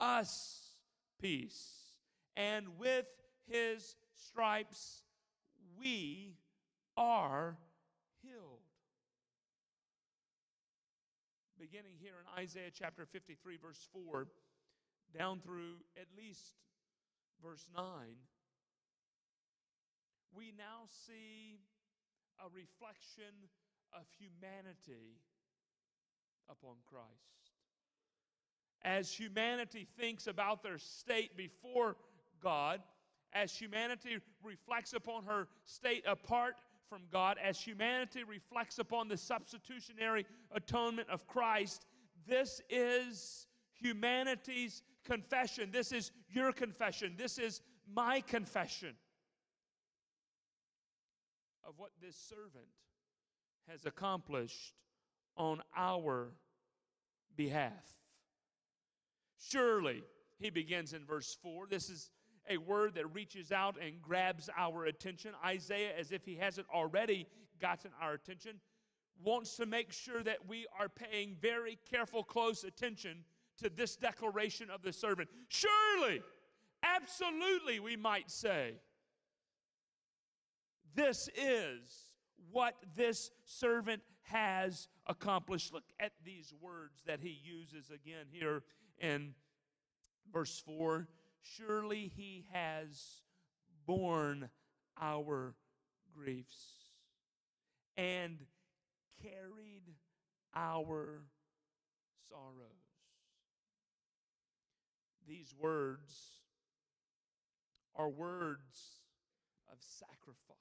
[0.00, 0.76] us
[1.20, 1.72] peace.
[2.36, 3.06] And with
[3.46, 5.02] his stripes
[5.78, 6.36] we
[6.96, 7.56] are
[8.22, 8.58] healed
[11.58, 14.26] beginning here in Isaiah chapter 53, verse 4,
[15.16, 16.54] down through at least
[17.42, 17.84] verse 9,
[20.32, 21.58] we now see
[22.38, 23.50] a reflection
[23.94, 25.20] of humanity
[26.48, 27.06] upon Christ.
[28.82, 31.96] As humanity thinks about their state before
[32.40, 32.80] God,
[33.32, 36.54] as humanity reflects upon her state apart
[36.88, 41.86] from God as humanity reflects upon the substitutionary atonement of Christ.
[42.26, 45.70] This is humanity's confession.
[45.70, 47.14] This is your confession.
[47.16, 47.60] This is
[47.94, 48.94] my confession
[51.66, 52.66] of what this servant
[53.70, 54.74] has accomplished
[55.36, 56.32] on our
[57.36, 57.72] behalf.
[59.38, 60.02] Surely,
[60.38, 61.66] he begins in verse 4.
[61.68, 62.10] This is
[62.50, 65.32] a word that reaches out and grabs our attention.
[65.44, 67.26] Isaiah, as if he hasn't already
[67.60, 68.60] gotten our attention,
[69.22, 73.24] wants to make sure that we are paying very careful, close attention
[73.58, 75.28] to this declaration of the servant.
[75.48, 76.22] Surely,
[76.82, 78.74] absolutely, we might say,
[80.94, 82.07] this is
[82.52, 85.72] what this servant has accomplished.
[85.72, 88.62] Look at these words that he uses again here
[89.00, 89.34] in
[90.32, 91.08] verse 4
[91.40, 93.22] Surely he has
[93.86, 94.50] borne
[95.00, 95.54] our
[96.14, 96.90] griefs
[97.96, 98.38] and
[99.22, 99.94] carried
[100.54, 101.22] our
[102.28, 102.88] sorrows.
[105.26, 106.40] These words
[107.94, 109.02] are words
[109.70, 110.57] of sacrifice.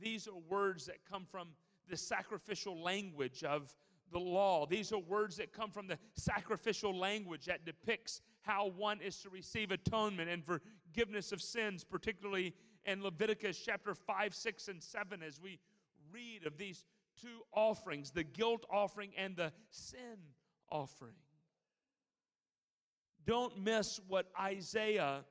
[0.00, 1.48] These are words that come from
[1.88, 3.74] the sacrificial language of
[4.10, 4.66] the law.
[4.66, 9.30] These are words that come from the sacrificial language that depicts how one is to
[9.30, 12.54] receive atonement and forgiveness of sins, particularly
[12.86, 15.58] in Leviticus chapter 5, 6, and 7, as we
[16.10, 16.84] read of these
[17.20, 20.18] two offerings the guilt offering and the sin
[20.70, 21.14] offering.
[23.26, 25.24] Don't miss what Isaiah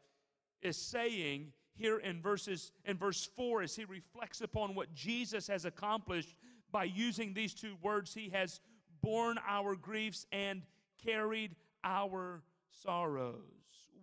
[0.62, 5.66] is saying here in verses in verse 4 as he reflects upon what Jesus has
[5.66, 6.36] accomplished
[6.72, 8.14] by using these two words.
[8.14, 8.60] He has
[9.02, 10.64] borne our griefs and
[11.04, 12.42] carried our
[12.84, 13.36] sorrows.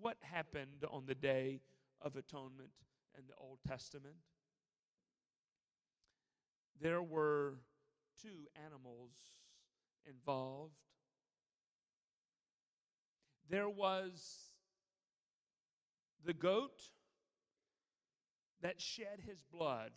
[0.00, 1.60] What happened on the day
[2.00, 2.70] of atonement
[3.18, 4.14] in the Old Testament?
[6.80, 7.54] There were
[8.22, 9.12] two animals
[10.06, 10.74] involved.
[13.48, 14.50] There was
[16.24, 16.80] the goat
[18.64, 19.90] that shed his blood.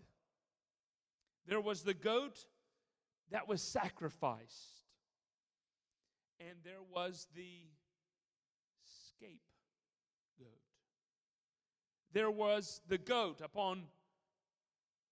[1.47, 2.37] There was the goat
[3.31, 4.83] that was sacrificed.
[6.41, 7.61] And there was the
[8.83, 9.39] scapegoat.
[12.11, 13.83] There was the goat upon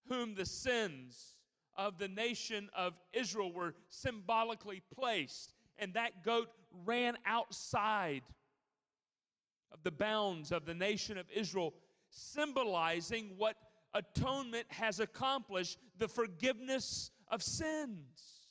[0.10, 1.38] whom the sins
[1.78, 5.54] of the nation of Israel were symbolically placed.
[5.78, 6.50] And that goat
[6.84, 8.24] ran outside
[9.72, 11.74] of the bounds of the nation of Israel
[12.16, 13.56] symbolizing what
[13.94, 18.48] atonement has accomplished the forgiveness of sins.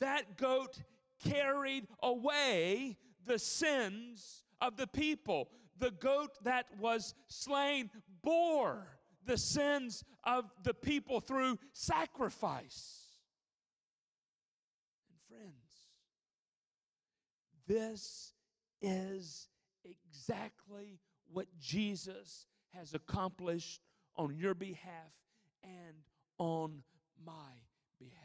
[0.00, 0.82] That goat
[1.24, 5.48] carried away the sins of the people.
[5.78, 7.90] The goat that was slain
[8.22, 8.86] bore
[9.24, 13.06] the sins of the people through sacrifice.
[15.08, 15.52] And friends,
[17.66, 18.32] this
[18.80, 19.48] is
[19.84, 20.98] exactly
[21.32, 23.80] what Jesus has accomplished
[24.16, 25.12] on your behalf
[25.62, 25.96] and
[26.38, 26.82] on
[27.24, 27.52] my
[27.98, 28.18] behalf.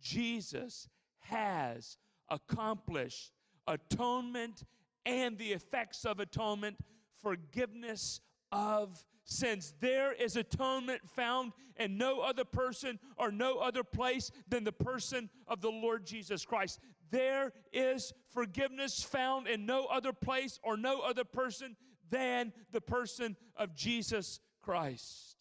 [0.00, 0.88] Jesus
[1.20, 1.96] has
[2.28, 3.32] accomplished
[3.66, 4.64] atonement
[5.06, 6.76] and the effects of atonement,
[7.20, 9.74] forgiveness of sins.
[9.80, 15.30] There is atonement found in no other person or no other place than the person
[15.48, 16.80] of the Lord Jesus Christ.
[17.12, 21.76] There is forgiveness found in no other place or no other person
[22.10, 25.36] than the person of Jesus Christ.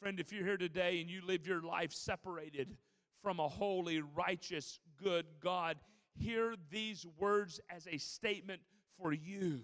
[0.00, 2.76] Friend, if you're here today and you live your life separated
[3.22, 5.76] from a holy, righteous, good God,
[6.14, 8.62] hear these words as a statement
[8.96, 9.62] for you.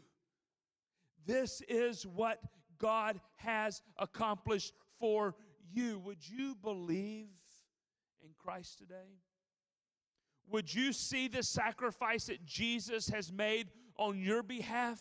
[1.25, 2.41] This is what
[2.79, 5.35] God has accomplished for
[5.73, 5.99] you.
[6.01, 7.29] Would you believe
[8.23, 9.21] in Christ today?
[10.51, 15.01] Would you see the sacrifice that Jesus has made on your behalf?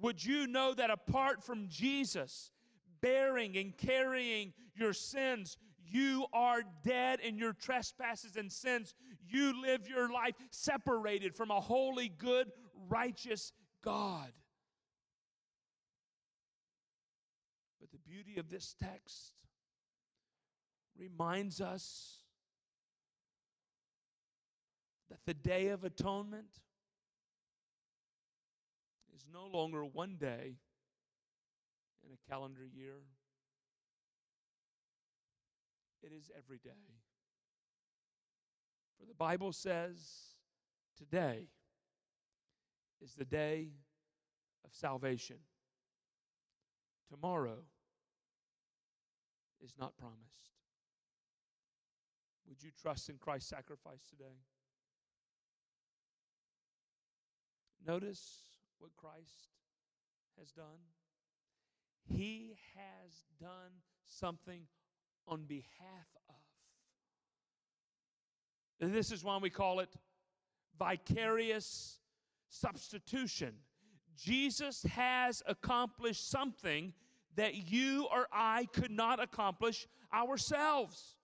[0.00, 2.52] Would you know that apart from Jesus
[3.00, 8.94] bearing and carrying your sins, you are dead in your trespasses and sins?
[9.28, 12.50] You live your life separated from a holy, good,
[12.88, 14.32] righteous God.
[17.80, 19.32] But the beauty of this text
[20.98, 22.25] reminds us
[25.10, 26.60] that the day of atonement
[29.14, 30.56] is no longer one day
[32.04, 32.98] in a calendar year,
[36.02, 36.70] it is every day.
[38.98, 40.36] For the Bible says
[40.96, 41.48] today
[43.02, 43.68] is the day
[44.64, 45.36] of salvation.
[47.10, 47.58] Tomorrow
[49.62, 50.50] is not promised.
[52.48, 54.36] Would you trust in Christ's sacrifice today?
[57.86, 58.40] Notice
[58.78, 59.50] what Christ
[60.38, 60.64] has done?
[62.08, 63.70] He has done
[64.04, 64.62] something
[65.28, 66.34] on behalf of.
[68.80, 69.88] And this is why we call it
[70.78, 72.00] vicarious
[72.48, 73.54] substitution.
[74.16, 76.92] Jesus has accomplished something
[77.36, 81.14] that you or I could not accomplish ourselves.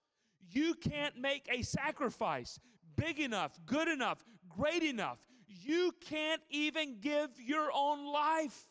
[0.51, 2.61] You can't make a sacrifice
[2.97, 5.19] big enough, good enough, great enough
[5.61, 8.68] you can't even give your own life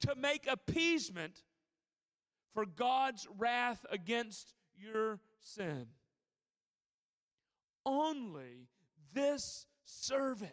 [0.00, 1.42] to make appeasement
[2.54, 5.86] for God's wrath against your sin.
[7.84, 8.68] Only
[9.12, 10.52] this servant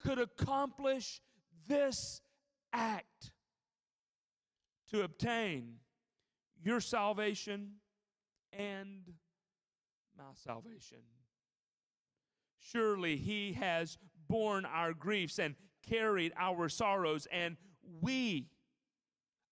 [0.00, 1.20] could accomplish
[1.68, 2.20] this
[2.72, 3.32] act
[4.90, 5.76] to obtain
[6.62, 7.72] your salvation
[8.52, 9.12] and
[10.16, 10.98] my salvation.
[12.72, 13.98] Surely he has
[14.28, 15.54] borne our griefs and
[15.88, 17.56] carried our sorrows, and
[18.00, 18.48] we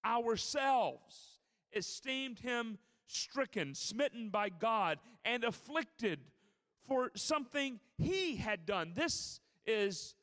[0.05, 1.39] ourselves
[1.73, 6.21] esteemed him stricken, smitten by God, and afflicted
[6.87, 8.93] for something he had done.
[8.95, 10.15] This is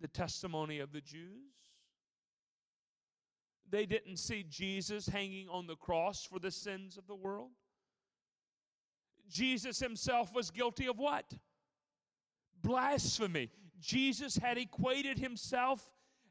[0.00, 1.52] the testimony of the Jews.
[3.68, 7.50] They didn't see Jesus hanging on the cross for the sins of the world.
[9.32, 11.24] Jesus himself was guilty of what?
[12.62, 13.50] Blasphemy.
[13.80, 15.90] Jesus had equated himself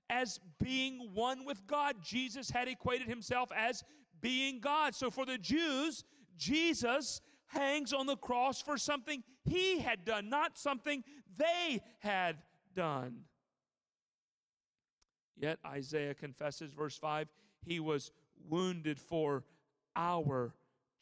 [0.09, 1.95] as being one with God.
[2.03, 3.83] Jesus had equated himself as
[4.21, 4.93] being God.
[4.93, 6.03] So for the Jews,
[6.37, 11.03] Jesus hangs on the cross for something he had done, not something
[11.37, 12.37] they had
[12.75, 13.21] done.
[15.35, 17.27] Yet Isaiah confesses, verse 5,
[17.65, 18.11] he was
[18.47, 19.43] wounded for
[19.95, 20.53] our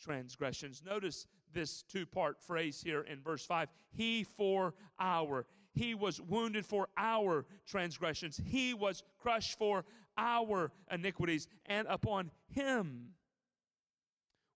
[0.01, 0.81] transgressions.
[0.85, 5.45] Notice this two part phrase here in verse 5 He for our.
[5.73, 9.85] He was wounded for our transgressions, He was crushed for
[10.17, 13.09] our iniquities, and upon Him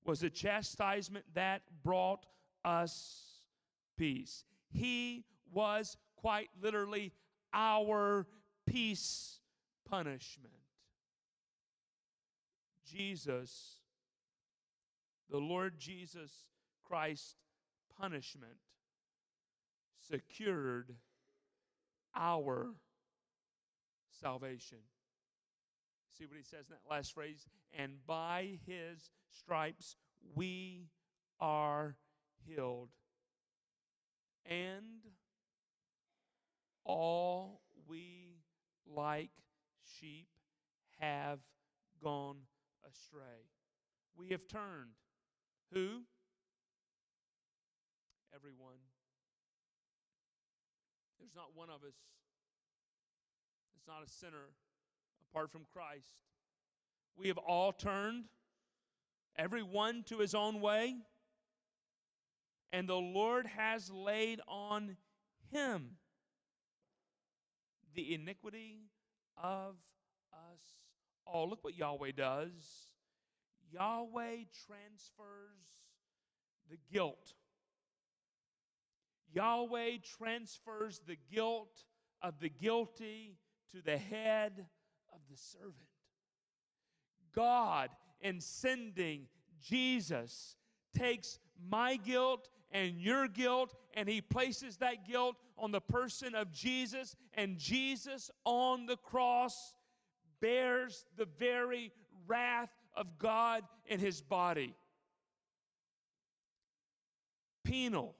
[0.05, 2.25] was the chastisement that brought
[2.65, 3.43] us
[3.97, 4.43] peace.
[4.69, 7.13] He was quite literally
[7.53, 8.27] our
[8.65, 9.39] peace
[9.89, 10.53] punishment.
[12.85, 13.77] Jesus,
[15.29, 16.31] the Lord Jesus
[16.87, 17.37] Christ
[17.99, 18.57] punishment
[20.09, 20.95] secured
[22.15, 22.67] our
[24.21, 24.79] salvation.
[26.17, 27.47] See what he says in that last phrase?
[27.77, 29.95] And by his stripes
[30.35, 30.89] we
[31.39, 31.95] are
[32.45, 32.89] healed.
[34.45, 35.07] And
[36.83, 38.37] all we
[38.85, 39.31] like
[39.99, 40.27] sheep
[40.99, 41.39] have
[42.03, 42.37] gone
[42.87, 43.47] astray.
[44.15, 44.91] We have turned.
[45.73, 46.01] Who?
[48.35, 48.79] Everyone.
[51.19, 51.93] There's not one of us
[53.73, 54.49] that's not a sinner
[55.29, 56.23] apart from Christ.
[57.15, 58.25] We have all turned,
[59.37, 60.95] everyone to his own way,
[62.71, 64.97] and the Lord has laid on
[65.51, 65.91] him
[67.93, 68.89] the iniquity
[69.37, 69.75] of
[70.33, 70.61] us
[71.25, 71.49] all.
[71.49, 72.91] Look what Yahweh does.
[73.71, 75.83] Yahweh transfers
[76.69, 77.33] the guilt.
[79.33, 81.85] Yahweh transfers the guilt
[82.21, 83.37] of the guilty
[83.71, 84.65] to the head
[85.13, 85.75] of the servant.
[87.35, 87.89] God,
[88.21, 89.27] in sending
[89.61, 90.55] Jesus,
[90.95, 96.51] takes my guilt and your guilt, and he places that guilt on the person of
[96.51, 99.73] Jesus, and Jesus on the cross
[100.41, 101.91] bears the very
[102.27, 104.75] wrath of God in his body.
[107.63, 108.15] Penal,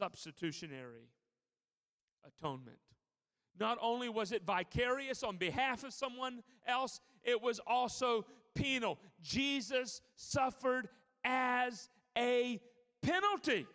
[0.00, 1.10] substitutionary
[2.26, 2.78] atonement.
[3.58, 8.24] Not only was it vicarious on behalf of someone else, it was also
[8.54, 8.98] penal.
[9.20, 10.88] Jesus suffered
[11.22, 12.58] as a
[13.02, 13.66] penalty.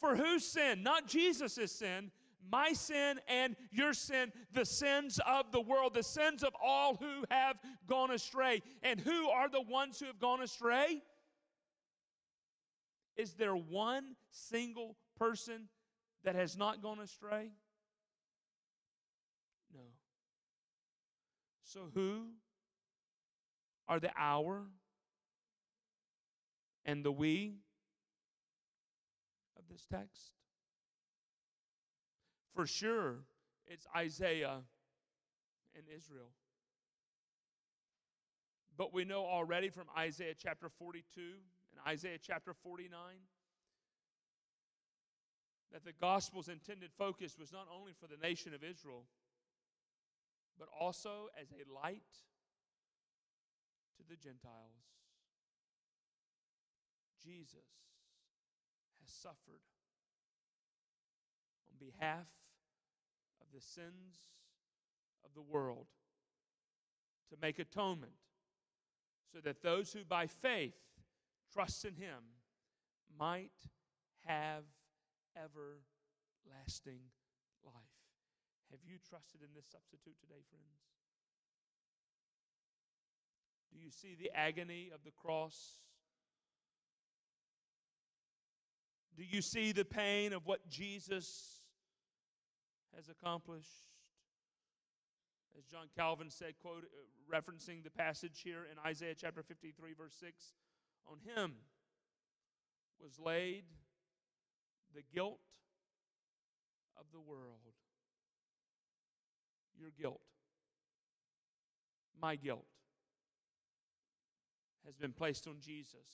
[0.00, 0.82] For whose sin?
[0.82, 2.10] Not Jesus' sin,
[2.50, 7.24] my sin and your sin, the sins of the world, the sins of all who
[7.30, 7.56] have
[7.86, 8.62] gone astray.
[8.82, 11.02] And who are the ones who have gone astray?
[13.16, 15.68] Is there one single person
[16.24, 17.50] that has not gone astray?
[19.74, 19.80] No.
[21.64, 22.26] So who
[23.88, 24.62] are the our
[26.84, 27.56] and the we
[29.58, 30.32] of this text?
[32.54, 33.16] For sure,
[33.66, 34.58] it's Isaiah
[35.74, 36.30] and Israel.
[38.76, 42.90] But we know already from Isaiah chapter 42 and Isaiah chapter 49
[45.72, 49.04] that the gospel's intended focus was not only for the nation of Israel,
[50.58, 52.02] but also as a light
[53.96, 54.86] to the Gentiles.
[57.22, 57.68] Jesus
[59.00, 59.62] has suffered
[61.70, 62.26] on behalf
[63.40, 64.30] of the sins
[65.24, 65.86] of the world
[67.30, 68.12] to make atonement
[69.32, 70.76] so that those who by faith
[71.52, 72.22] trust in him
[73.18, 73.50] might
[74.24, 74.64] have
[75.36, 77.00] everlasting
[77.64, 77.96] life.
[78.70, 80.80] Have you trusted in this substitute today, friends?
[83.72, 85.80] Do you see the agony of the cross?
[89.16, 91.60] Do you see the pain of what Jesus
[92.94, 93.88] has accomplished?
[95.58, 100.14] As John Calvin said, quote, uh, referencing the passage here in Isaiah chapter 53, verse
[100.20, 100.32] 6,
[101.10, 101.54] on him
[103.00, 103.64] was laid
[104.96, 105.38] the guilt
[106.98, 107.74] of the world.
[109.78, 110.22] Your guilt,
[112.20, 112.64] my guilt,
[114.86, 116.08] has been placed on Jesus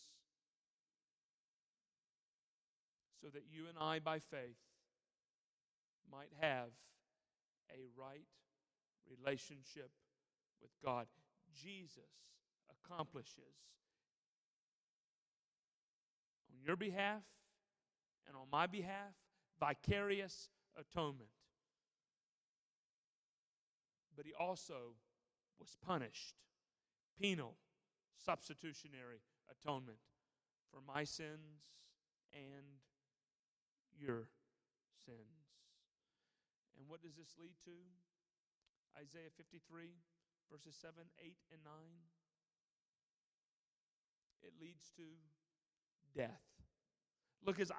[3.21, 4.59] so that you and I, by faith,
[6.11, 6.71] might have
[7.71, 8.27] a right
[9.09, 9.91] relationship
[10.61, 11.07] with God.
[11.55, 12.03] Jesus
[12.85, 13.55] accomplishes
[16.51, 17.23] on your behalf
[18.27, 19.15] and on my behalf
[19.59, 20.49] vicarious
[20.79, 21.31] atonement.
[24.17, 24.97] But he also
[25.59, 26.35] was punished,
[27.21, 27.57] penal,
[28.25, 29.99] substitutionary atonement
[30.71, 31.69] for my sins
[32.33, 32.81] and
[33.99, 34.29] your
[35.07, 35.43] sins.
[36.79, 37.77] And what does this lead to?
[38.99, 39.89] Isaiah 53,
[40.51, 41.73] verses 7, 8, and 9.
[44.43, 45.07] It leads to
[46.17, 46.52] death.
[47.45, 47.73] Look as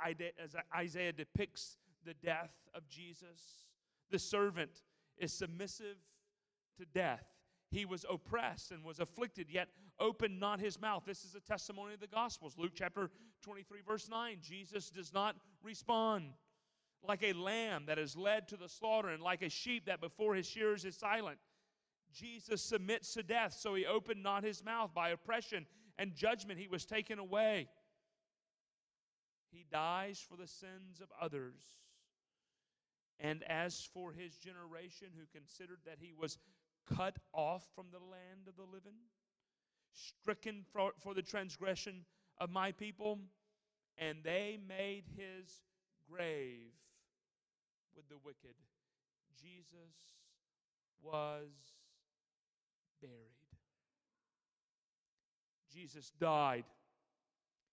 [0.75, 3.65] Isaiah depicts the death of Jesus.
[4.11, 4.83] The servant
[5.17, 5.97] is submissive
[6.77, 7.23] to death.
[7.71, 11.03] He was oppressed and was afflicted, yet opened not his mouth.
[11.05, 12.55] This is a testimony of the Gospels.
[12.57, 13.09] Luke chapter
[13.41, 14.37] 23, verse 9.
[14.41, 16.33] Jesus does not respond
[17.05, 20.35] like a lamb that is led to the slaughter, and like a sheep that before
[20.35, 21.37] his shearers is silent.
[22.13, 24.93] Jesus submits to death, so he opened not his mouth.
[24.93, 25.65] By oppression
[25.97, 27.67] and judgment, he was taken away.
[29.53, 31.61] He dies for the sins of others.
[33.19, 36.37] And as for his generation, who considered that he was
[36.97, 38.97] cut off from the land of the living,
[39.93, 42.03] stricken for, for the transgression
[42.39, 43.19] of my people,
[43.97, 45.61] and they made his
[46.09, 46.73] grave
[47.95, 48.55] with the wicked.
[49.39, 49.93] Jesus
[51.01, 51.51] was
[53.01, 53.13] buried.
[55.71, 56.65] Jesus died.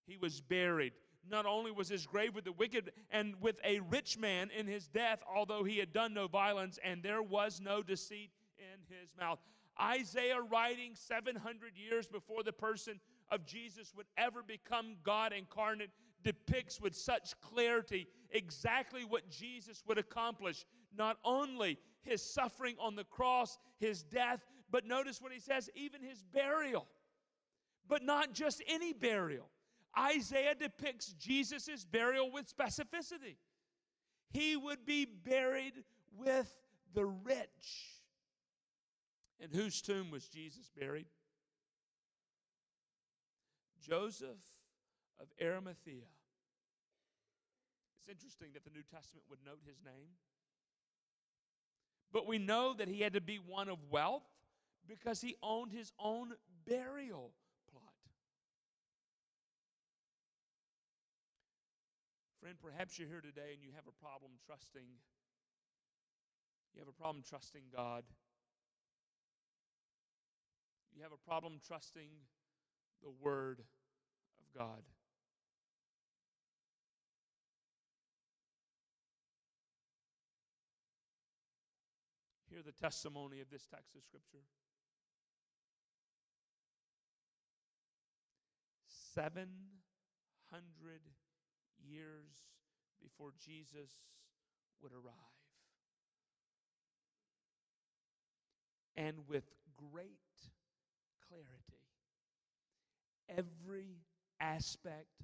[0.07, 0.93] He was buried.
[1.29, 4.89] Not only was his grave with the wicked and with a rich man in his
[4.89, 9.39] death, although he had done no violence, and there was no deceit in his mouth.
[9.81, 13.01] Isaiah, writing 700 years before the person
[13.31, 15.91] of Jesus would ever become God incarnate,
[16.23, 20.66] depicts with such clarity exactly what Jesus would accomplish.
[20.97, 24.41] Not only his suffering on the cross, his death,
[24.71, 26.87] but notice what he says even his burial.
[27.89, 29.49] But not just any burial.
[30.01, 33.36] Isaiah depicts Jesus' burial with specificity.
[34.30, 35.74] He would be buried
[36.16, 36.53] with
[36.94, 38.01] the rich.
[39.40, 41.07] In whose tomb was Jesus buried?
[43.80, 44.38] Joseph
[45.20, 46.07] of Arimathea.
[47.98, 50.09] It's interesting that the New Testament would note his name.
[52.12, 54.24] But we know that he had to be one of wealth
[54.88, 56.32] because he owned his own
[56.66, 57.32] burial
[62.51, 64.88] Friend, perhaps you're here today and you have a problem trusting.
[66.74, 68.03] You have a problem trusting God.
[70.92, 72.11] You have a problem trusting
[73.05, 74.82] the Word of God.
[82.51, 84.42] Hear the testimony of this text of Scripture.
[89.14, 91.01] 700
[91.89, 92.47] years
[93.03, 93.91] before Jesus
[94.83, 95.14] would arrive.
[98.97, 99.45] And with
[99.93, 100.11] great
[101.28, 101.81] clarity,
[103.28, 104.03] every
[104.41, 105.22] aspect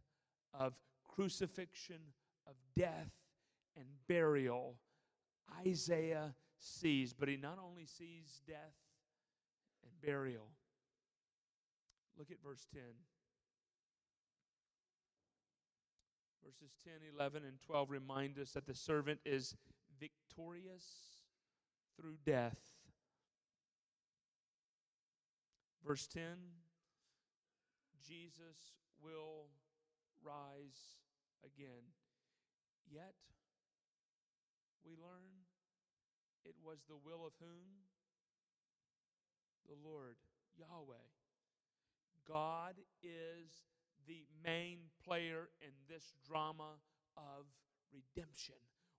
[0.55, 2.01] of crucifixion,
[2.47, 3.11] of death,
[3.77, 4.77] and burial,
[5.67, 7.13] Isaiah sees.
[7.13, 8.77] But he not only sees death
[9.83, 10.49] and burial.
[12.19, 12.83] Look at verse 10.
[16.59, 19.55] Verses 10, 11, and 12 remind us that the servant is
[20.01, 20.85] victorious
[22.01, 22.59] through death.
[25.87, 26.23] Verse 10
[28.07, 28.57] Jesus
[29.03, 29.49] will
[30.25, 30.97] rise
[31.45, 31.83] again.
[32.91, 33.15] Yet,
[34.85, 35.45] we learn
[36.45, 37.85] it was the will of whom?
[39.69, 40.17] The Lord,
[40.57, 40.95] Yahweh.
[42.27, 43.51] God is
[44.07, 46.75] the main player in this drama
[47.17, 47.47] of
[47.93, 48.55] redemption.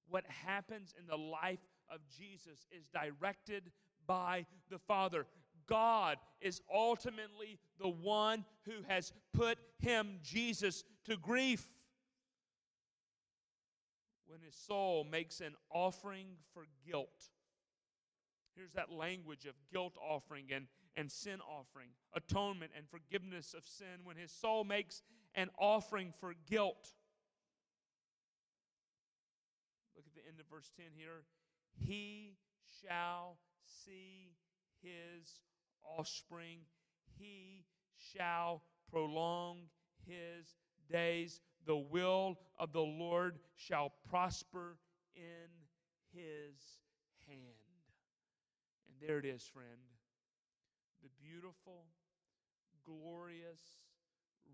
[0.10, 3.72] What happens in the life of Jesus is directed
[4.06, 5.26] by the Father.
[5.68, 11.68] God is ultimately the one who has put him, Jesus, to grief.
[14.28, 17.30] When his soul makes an offering for guilt.
[18.58, 24.04] Here's that language of guilt offering and, and sin offering, atonement and forgiveness of sin.
[24.04, 25.04] When his soul makes
[25.36, 26.90] an offering for guilt.
[29.96, 31.24] Look at the end of verse 10 here.
[31.78, 32.34] He
[32.82, 34.34] shall see
[34.82, 35.40] his
[35.98, 36.60] offspring,
[37.20, 37.64] he
[37.96, 39.60] shall prolong
[40.08, 40.56] his
[40.90, 41.42] days.
[41.68, 44.78] The will of the Lord shall prosper
[45.16, 45.50] in
[46.12, 46.56] his
[47.28, 47.57] hand.
[49.00, 49.68] And there it is, friend.
[51.04, 51.86] The beautiful,
[52.86, 53.62] glorious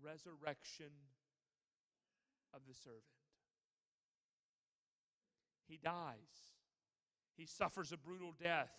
[0.02, 0.90] resurrection
[2.52, 3.02] of the servant.
[5.66, 6.52] He dies.
[7.36, 8.70] He suffers a brutal death.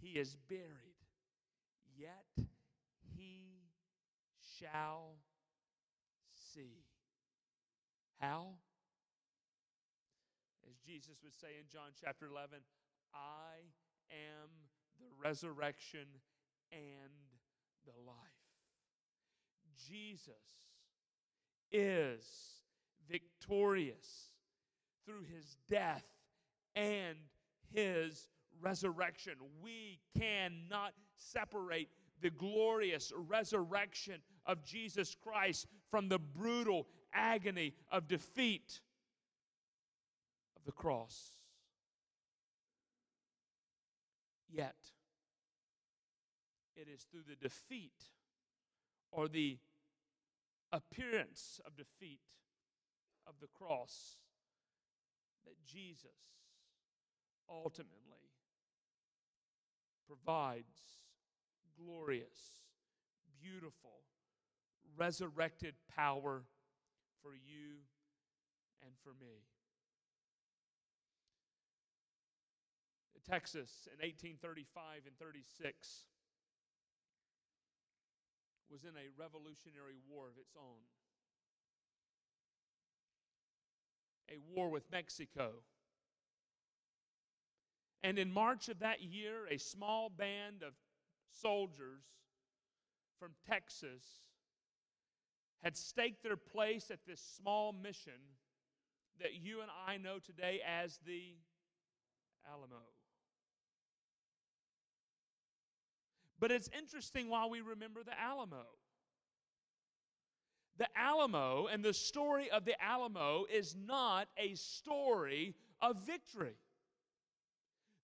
[0.00, 1.00] He is buried.
[1.96, 2.46] Yet
[3.16, 3.70] he
[4.58, 5.16] shall
[6.52, 6.84] see.
[8.18, 8.48] How?
[10.68, 12.58] As Jesus would say in John chapter 11,
[13.14, 13.64] I
[14.10, 14.69] am
[15.00, 16.06] the resurrection
[16.72, 17.10] and
[17.84, 18.16] the life.
[19.88, 20.34] Jesus
[21.72, 22.24] is
[23.08, 24.30] victorious
[25.06, 26.04] through his death
[26.76, 27.16] and
[27.72, 28.28] his
[28.60, 29.34] resurrection.
[29.62, 31.88] We cannot separate
[32.20, 38.80] the glorious resurrection of Jesus Christ from the brutal agony of defeat
[40.56, 41.39] of the cross.
[44.52, 44.76] Yet,
[46.76, 48.10] it is through the defeat
[49.12, 49.58] or the
[50.72, 52.20] appearance of defeat
[53.26, 54.16] of the cross
[55.44, 56.34] that Jesus
[57.48, 58.30] ultimately
[60.06, 61.04] provides
[61.78, 62.62] glorious,
[63.40, 64.02] beautiful,
[64.96, 66.44] resurrected power
[67.22, 67.78] for you
[68.82, 69.44] and for me.
[73.30, 76.04] Texas in 1835 and 36
[78.68, 80.82] was in a revolutionary war of its own.
[84.34, 85.50] A war with Mexico.
[88.02, 90.72] And in March of that year, a small band of
[91.30, 92.02] soldiers
[93.20, 94.02] from Texas
[95.62, 98.20] had staked their place at this small mission
[99.20, 101.36] that you and I know today as the
[102.50, 102.99] Alamo.
[106.40, 108.66] But it's interesting while we remember the Alamo.
[110.78, 116.56] The Alamo and the story of the Alamo is not a story of victory.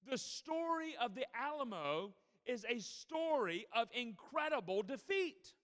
[0.09, 2.13] The story of the Alamo
[2.45, 5.55] is a story of incredible defeat.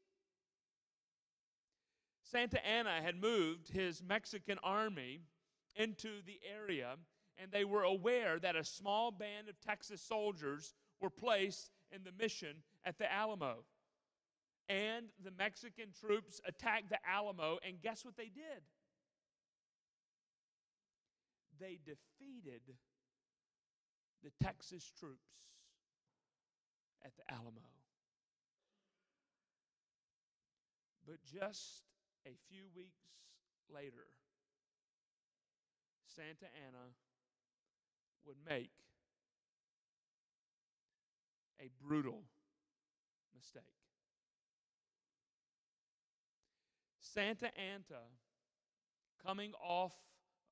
[2.22, 5.20] Santa Anna had moved his Mexican army
[5.76, 6.94] into the area,
[7.36, 12.12] and they were aware that a small band of Texas soldiers were placed in the
[12.18, 13.64] mission at the Alamo.
[14.68, 18.62] And the Mexican troops attacked the Alamo, and guess what they did?
[21.60, 22.62] They defeated
[24.22, 25.28] the Texas troops
[27.04, 27.68] at the Alamo.
[31.06, 31.82] But just
[32.26, 33.02] a few weeks
[33.72, 34.06] later,
[36.06, 36.94] Santa Anna
[38.24, 38.70] would make
[41.62, 42.22] a brutal
[43.34, 43.62] mistake.
[47.00, 48.02] Santa Anna,
[49.24, 49.94] coming off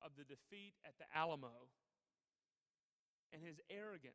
[0.02, 1.68] of the defeat at the Alamo
[3.32, 4.14] and his arrogance,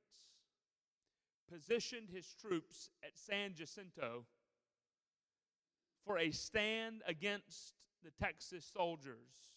[1.51, 4.25] positioned his troops at San Jacinto
[6.05, 7.73] for a stand against
[8.03, 9.49] the Texas soldiers.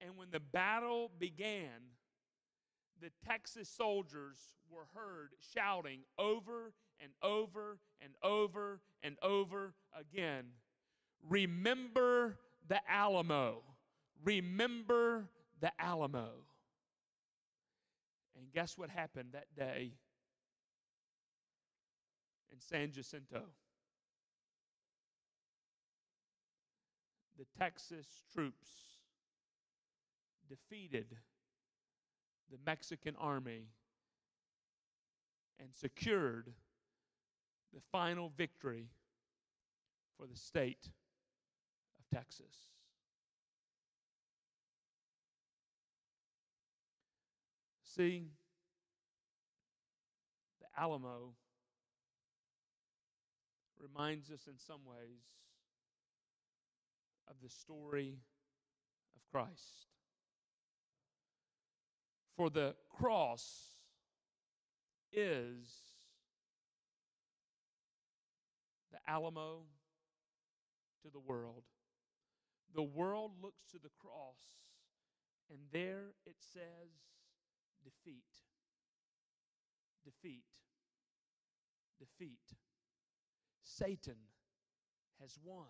[0.00, 1.95] And when the battle began,
[3.00, 4.38] the Texas soldiers
[4.70, 10.46] were heard shouting over and over and over and over again
[11.28, 12.38] Remember
[12.68, 13.62] the Alamo!
[14.24, 15.28] Remember
[15.60, 16.30] the Alamo!
[18.36, 19.92] And guess what happened that day
[22.52, 23.42] in San Jacinto?
[27.38, 28.68] The Texas troops
[30.48, 31.16] defeated
[32.50, 33.66] the Mexican army
[35.60, 36.52] and secured
[37.74, 38.88] the final victory
[40.16, 40.88] for the state
[41.98, 42.54] of Texas.
[47.84, 48.26] See,
[50.60, 51.32] the Alamo
[53.80, 55.22] reminds us in some ways
[57.28, 58.18] of the story
[59.14, 59.86] of Christ.
[62.36, 63.76] For the cross
[65.10, 65.70] is
[68.92, 69.62] the Alamo
[71.02, 71.62] to the world.
[72.74, 74.36] The world looks to the cross,
[75.50, 76.90] and there it says
[77.82, 78.24] defeat,
[80.04, 80.44] defeat,
[81.98, 82.58] defeat.
[83.62, 84.16] Satan
[85.20, 85.66] has won,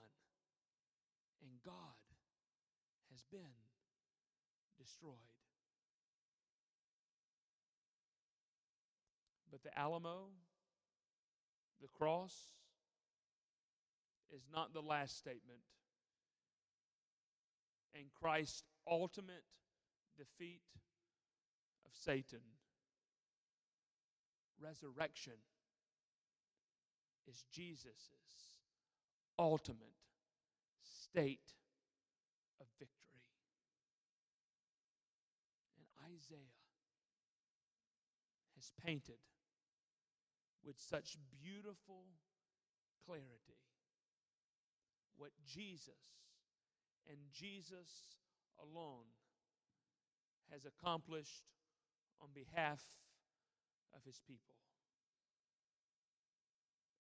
[1.43, 1.75] and God
[3.13, 3.55] has been
[4.77, 5.36] destroyed.
[9.67, 10.29] The Alamo,
[11.81, 12.35] the cross,
[14.33, 15.61] is not the last statement.
[17.95, 19.43] And Christ's ultimate
[20.17, 20.61] defeat
[21.85, 22.41] of Satan,
[24.63, 25.33] resurrection,
[27.29, 28.13] is Jesus'
[29.37, 29.79] ultimate
[30.83, 31.55] state
[32.61, 33.25] of victory.
[35.77, 36.39] And Isaiah
[38.55, 39.19] has painted
[40.67, 42.03] with such beautiful
[43.07, 43.63] clarity
[45.17, 45.95] what Jesus
[47.09, 48.19] and Jesus
[48.61, 49.07] alone
[50.51, 51.45] has accomplished
[52.21, 52.83] on behalf
[53.95, 54.55] of his people.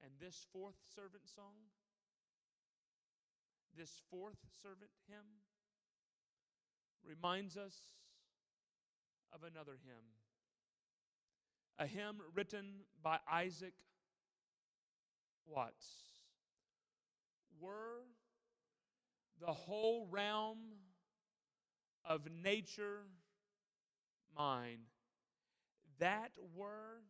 [0.03, 1.75] And this fourth servant song,
[3.77, 5.43] this fourth servant hymn,
[7.05, 7.75] reminds us
[9.33, 10.26] of another hymn.
[11.79, 12.65] A hymn written
[13.03, 13.75] by Isaac
[15.47, 15.87] Watts.
[17.61, 18.05] Were
[19.41, 20.59] the whole realm
[22.05, 23.03] of nature
[24.37, 24.81] mine,
[25.99, 27.03] that were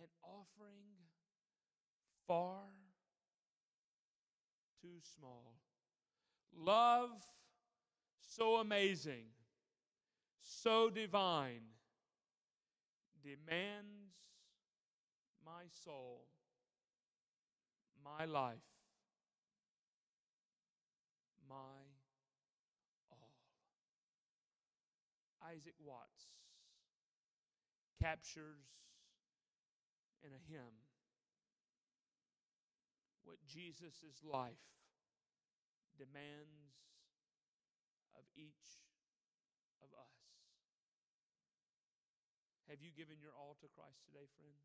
[0.00, 0.86] an offering
[2.26, 2.60] far
[4.80, 5.54] too small.
[6.56, 7.10] Love
[8.20, 9.26] so amazing,
[10.42, 11.62] so divine,
[13.22, 14.14] demands
[15.44, 16.26] my soul,
[18.04, 18.66] my life,
[21.48, 21.82] my
[23.10, 23.32] all.
[25.48, 26.26] Isaac Watts
[28.00, 28.66] captures
[30.24, 30.74] in a hymn
[33.24, 34.52] what Jesus' life
[35.98, 36.74] demands
[38.16, 38.82] of each
[39.80, 40.21] of us.
[42.72, 44.56] Have you given your all to Christ today, friend?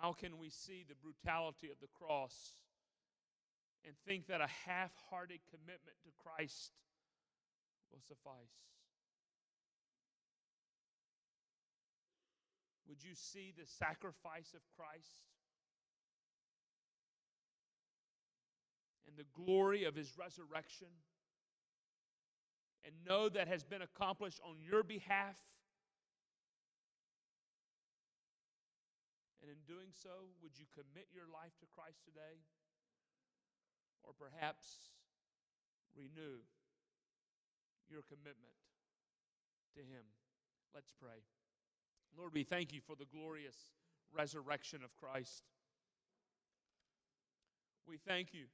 [0.00, 2.32] How can we see the brutality of the cross
[3.84, 6.72] and think that a half hearted commitment to Christ
[7.92, 8.56] will suffice?
[12.88, 15.28] Would you see the sacrifice of Christ
[19.16, 20.88] and the glory of his resurrection
[22.84, 25.36] and know that has been accomplished on your behalf?
[29.42, 30.10] And in doing so,
[30.42, 32.42] would you commit your life to Christ today?
[34.02, 34.90] Or perhaps
[35.94, 36.42] renew
[37.88, 38.54] your commitment
[39.74, 40.02] to Him?
[40.74, 41.22] Let's pray.
[42.16, 43.56] Lord, we thank you for the glorious
[44.12, 45.42] resurrection of Christ.
[47.86, 48.46] We thank you.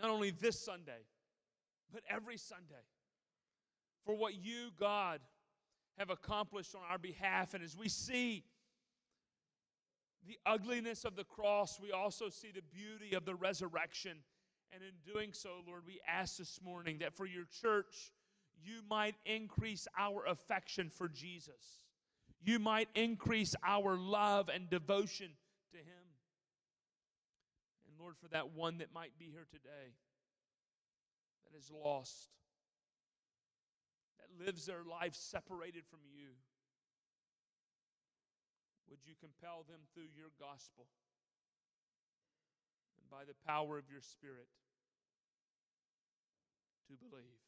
[0.00, 1.06] Not only this Sunday,
[1.92, 2.82] but every Sunday,
[4.04, 5.20] for what you, God,
[5.98, 7.54] have accomplished on our behalf.
[7.54, 8.44] And as we see
[10.26, 14.18] the ugliness of the cross, we also see the beauty of the resurrection.
[14.72, 18.12] And in doing so, Lord, we ask this morning that for your church,
[18.62, 21.80] you might increase our affection for Jesus.
[22.42, 25.30] You might increase our love and devotion
[25.72, 26.03] to Him.
[28.04, 29.96] Lord, for that one that might be here today
[31.48, 32.36] that is lost,
[34.20, 36.36] that lives their life separated from you,
[38.92, 40.84] would you compel them through your gospel
[43.00, 44.52] and by the power of your Spirit
[46.92, 47.40] to believe?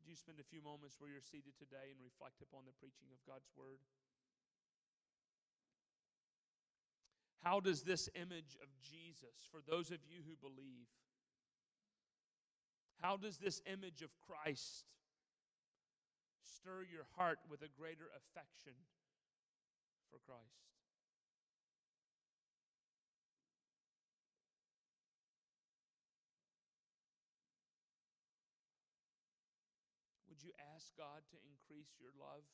[0.00, 3.12] Would you spend a few moments where you're seated today and reflect upon the preaching
[3.12, 3.84] of God's Word?
[7.42, 10.88] How does this image of Jesus, for those of you who believe,
[13.00, 14.84] how does this image of Christ
[16.44, 18.76] stir your heart with a greater affection
[20.10, 20.68] for Christ?
[30.28, 32.44] Would you ask God to increase your love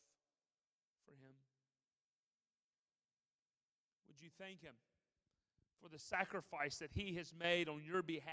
[1.07, 1.34] for Him?
[4.16, 4.72] Would you thank Him
[5.82, 8.32] for the sacrifice that He has made on your behalf?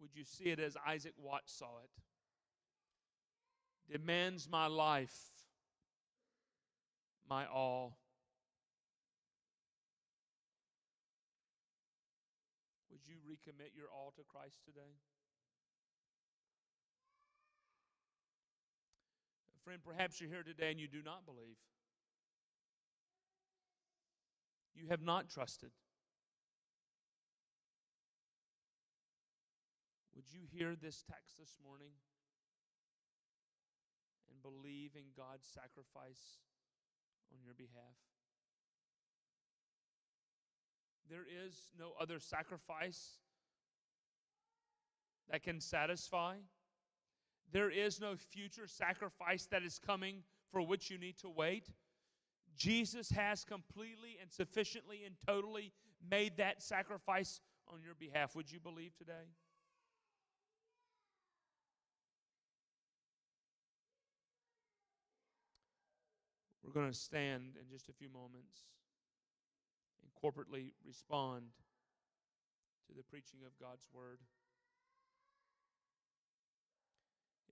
[0.00, 1.90] Would you see it as Isaac Watts saw it?
[3.92, 5.14] Demands my life,
[7.28, 7.98] my all.
[12.90, 14.96] Would you recommit your all to Christ today?
[19.66, 21.56] Friend, perhaps you're here today and you do not believe.
[24.76, 25.70] You have not trusted.
[30.14, 31.90] Would you hear this text this morning
[34.30, 36.38] and believe in God's sacrifice
[37.32, 37.98] on your behalf?
[41.10, 43.18] There is no other sacrifice
[45.28, 46.36] that can satisfy.
[47.52, 51.68] There is no future sacrifice that is coming for which you need to wait.
[52.56, 55.72] Jesus has completely and sufficiently and totally
[56.10, 57.40] made that sacrifice
[57.72, 58.34] on your behalf.
[58.34, 59.12] Would you believe today?
[66.64, 68.66] We're going to stand in just a few moments
[70.02, 71.44] and corporately respond
[72.88, 74.18] to the preaching of God's word.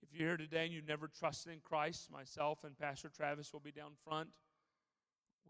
[0.02, 3.60] If you're here today and you've never trusted in Christ, myself and Pastor Travis will
[3.60, 4.28] be down front.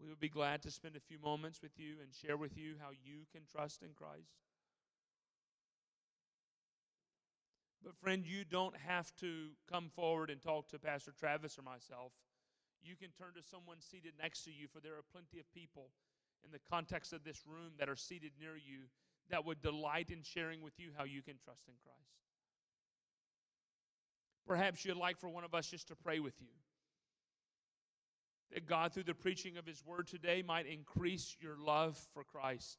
[0.01, 2.75] We would be glad to spend a few moments with you and share with you
[2.79, 4.33] how you can trust in Christ.
[7.83, 12.11] But, friend, you don't have to come forward and talk to Pastor Travis or myself.
[12.81, 15.91] You can turn to someone seated next to you, for there are plenty of people
[16.43, 18.89] in the context of this room that are seated near you
[19.29, 22.24] that would delight in sharing with you how you can trust in Christ.
[24.47, 26.47] Perhaps you'd like for one of us just to pray with you.
[28.53, 32.77] That God, through the preaching of His Word today, might increase your love for Christ.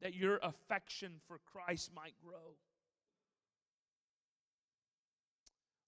[0.00, 2.56] That your affection for Christ might grow.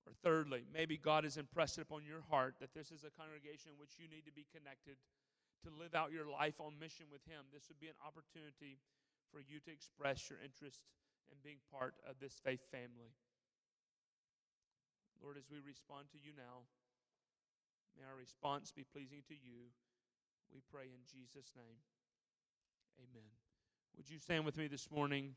[0.06, 3.72] Or thirdly, maybe God has impressed it upon your heart that this is a congregation
[3.72, 4.96] in which you need to be connected
[5.64, 7.48] to live out your life on mission with Him.
[7.52, 8.78] This would be an opportunity
[9.32, 10.84] for you to express your interest
[11.30, 13.14] in being part of this faith family.
[15.22, 16.68] Lord, as we respond to you now,
[17.96, 19.72] may our response be pleasing to you.
[20.52, 21.80] We pray in Jesus' name.
[23.00, 23.30] Amen.
[23.96, 25.34] Would you stand with me this morning?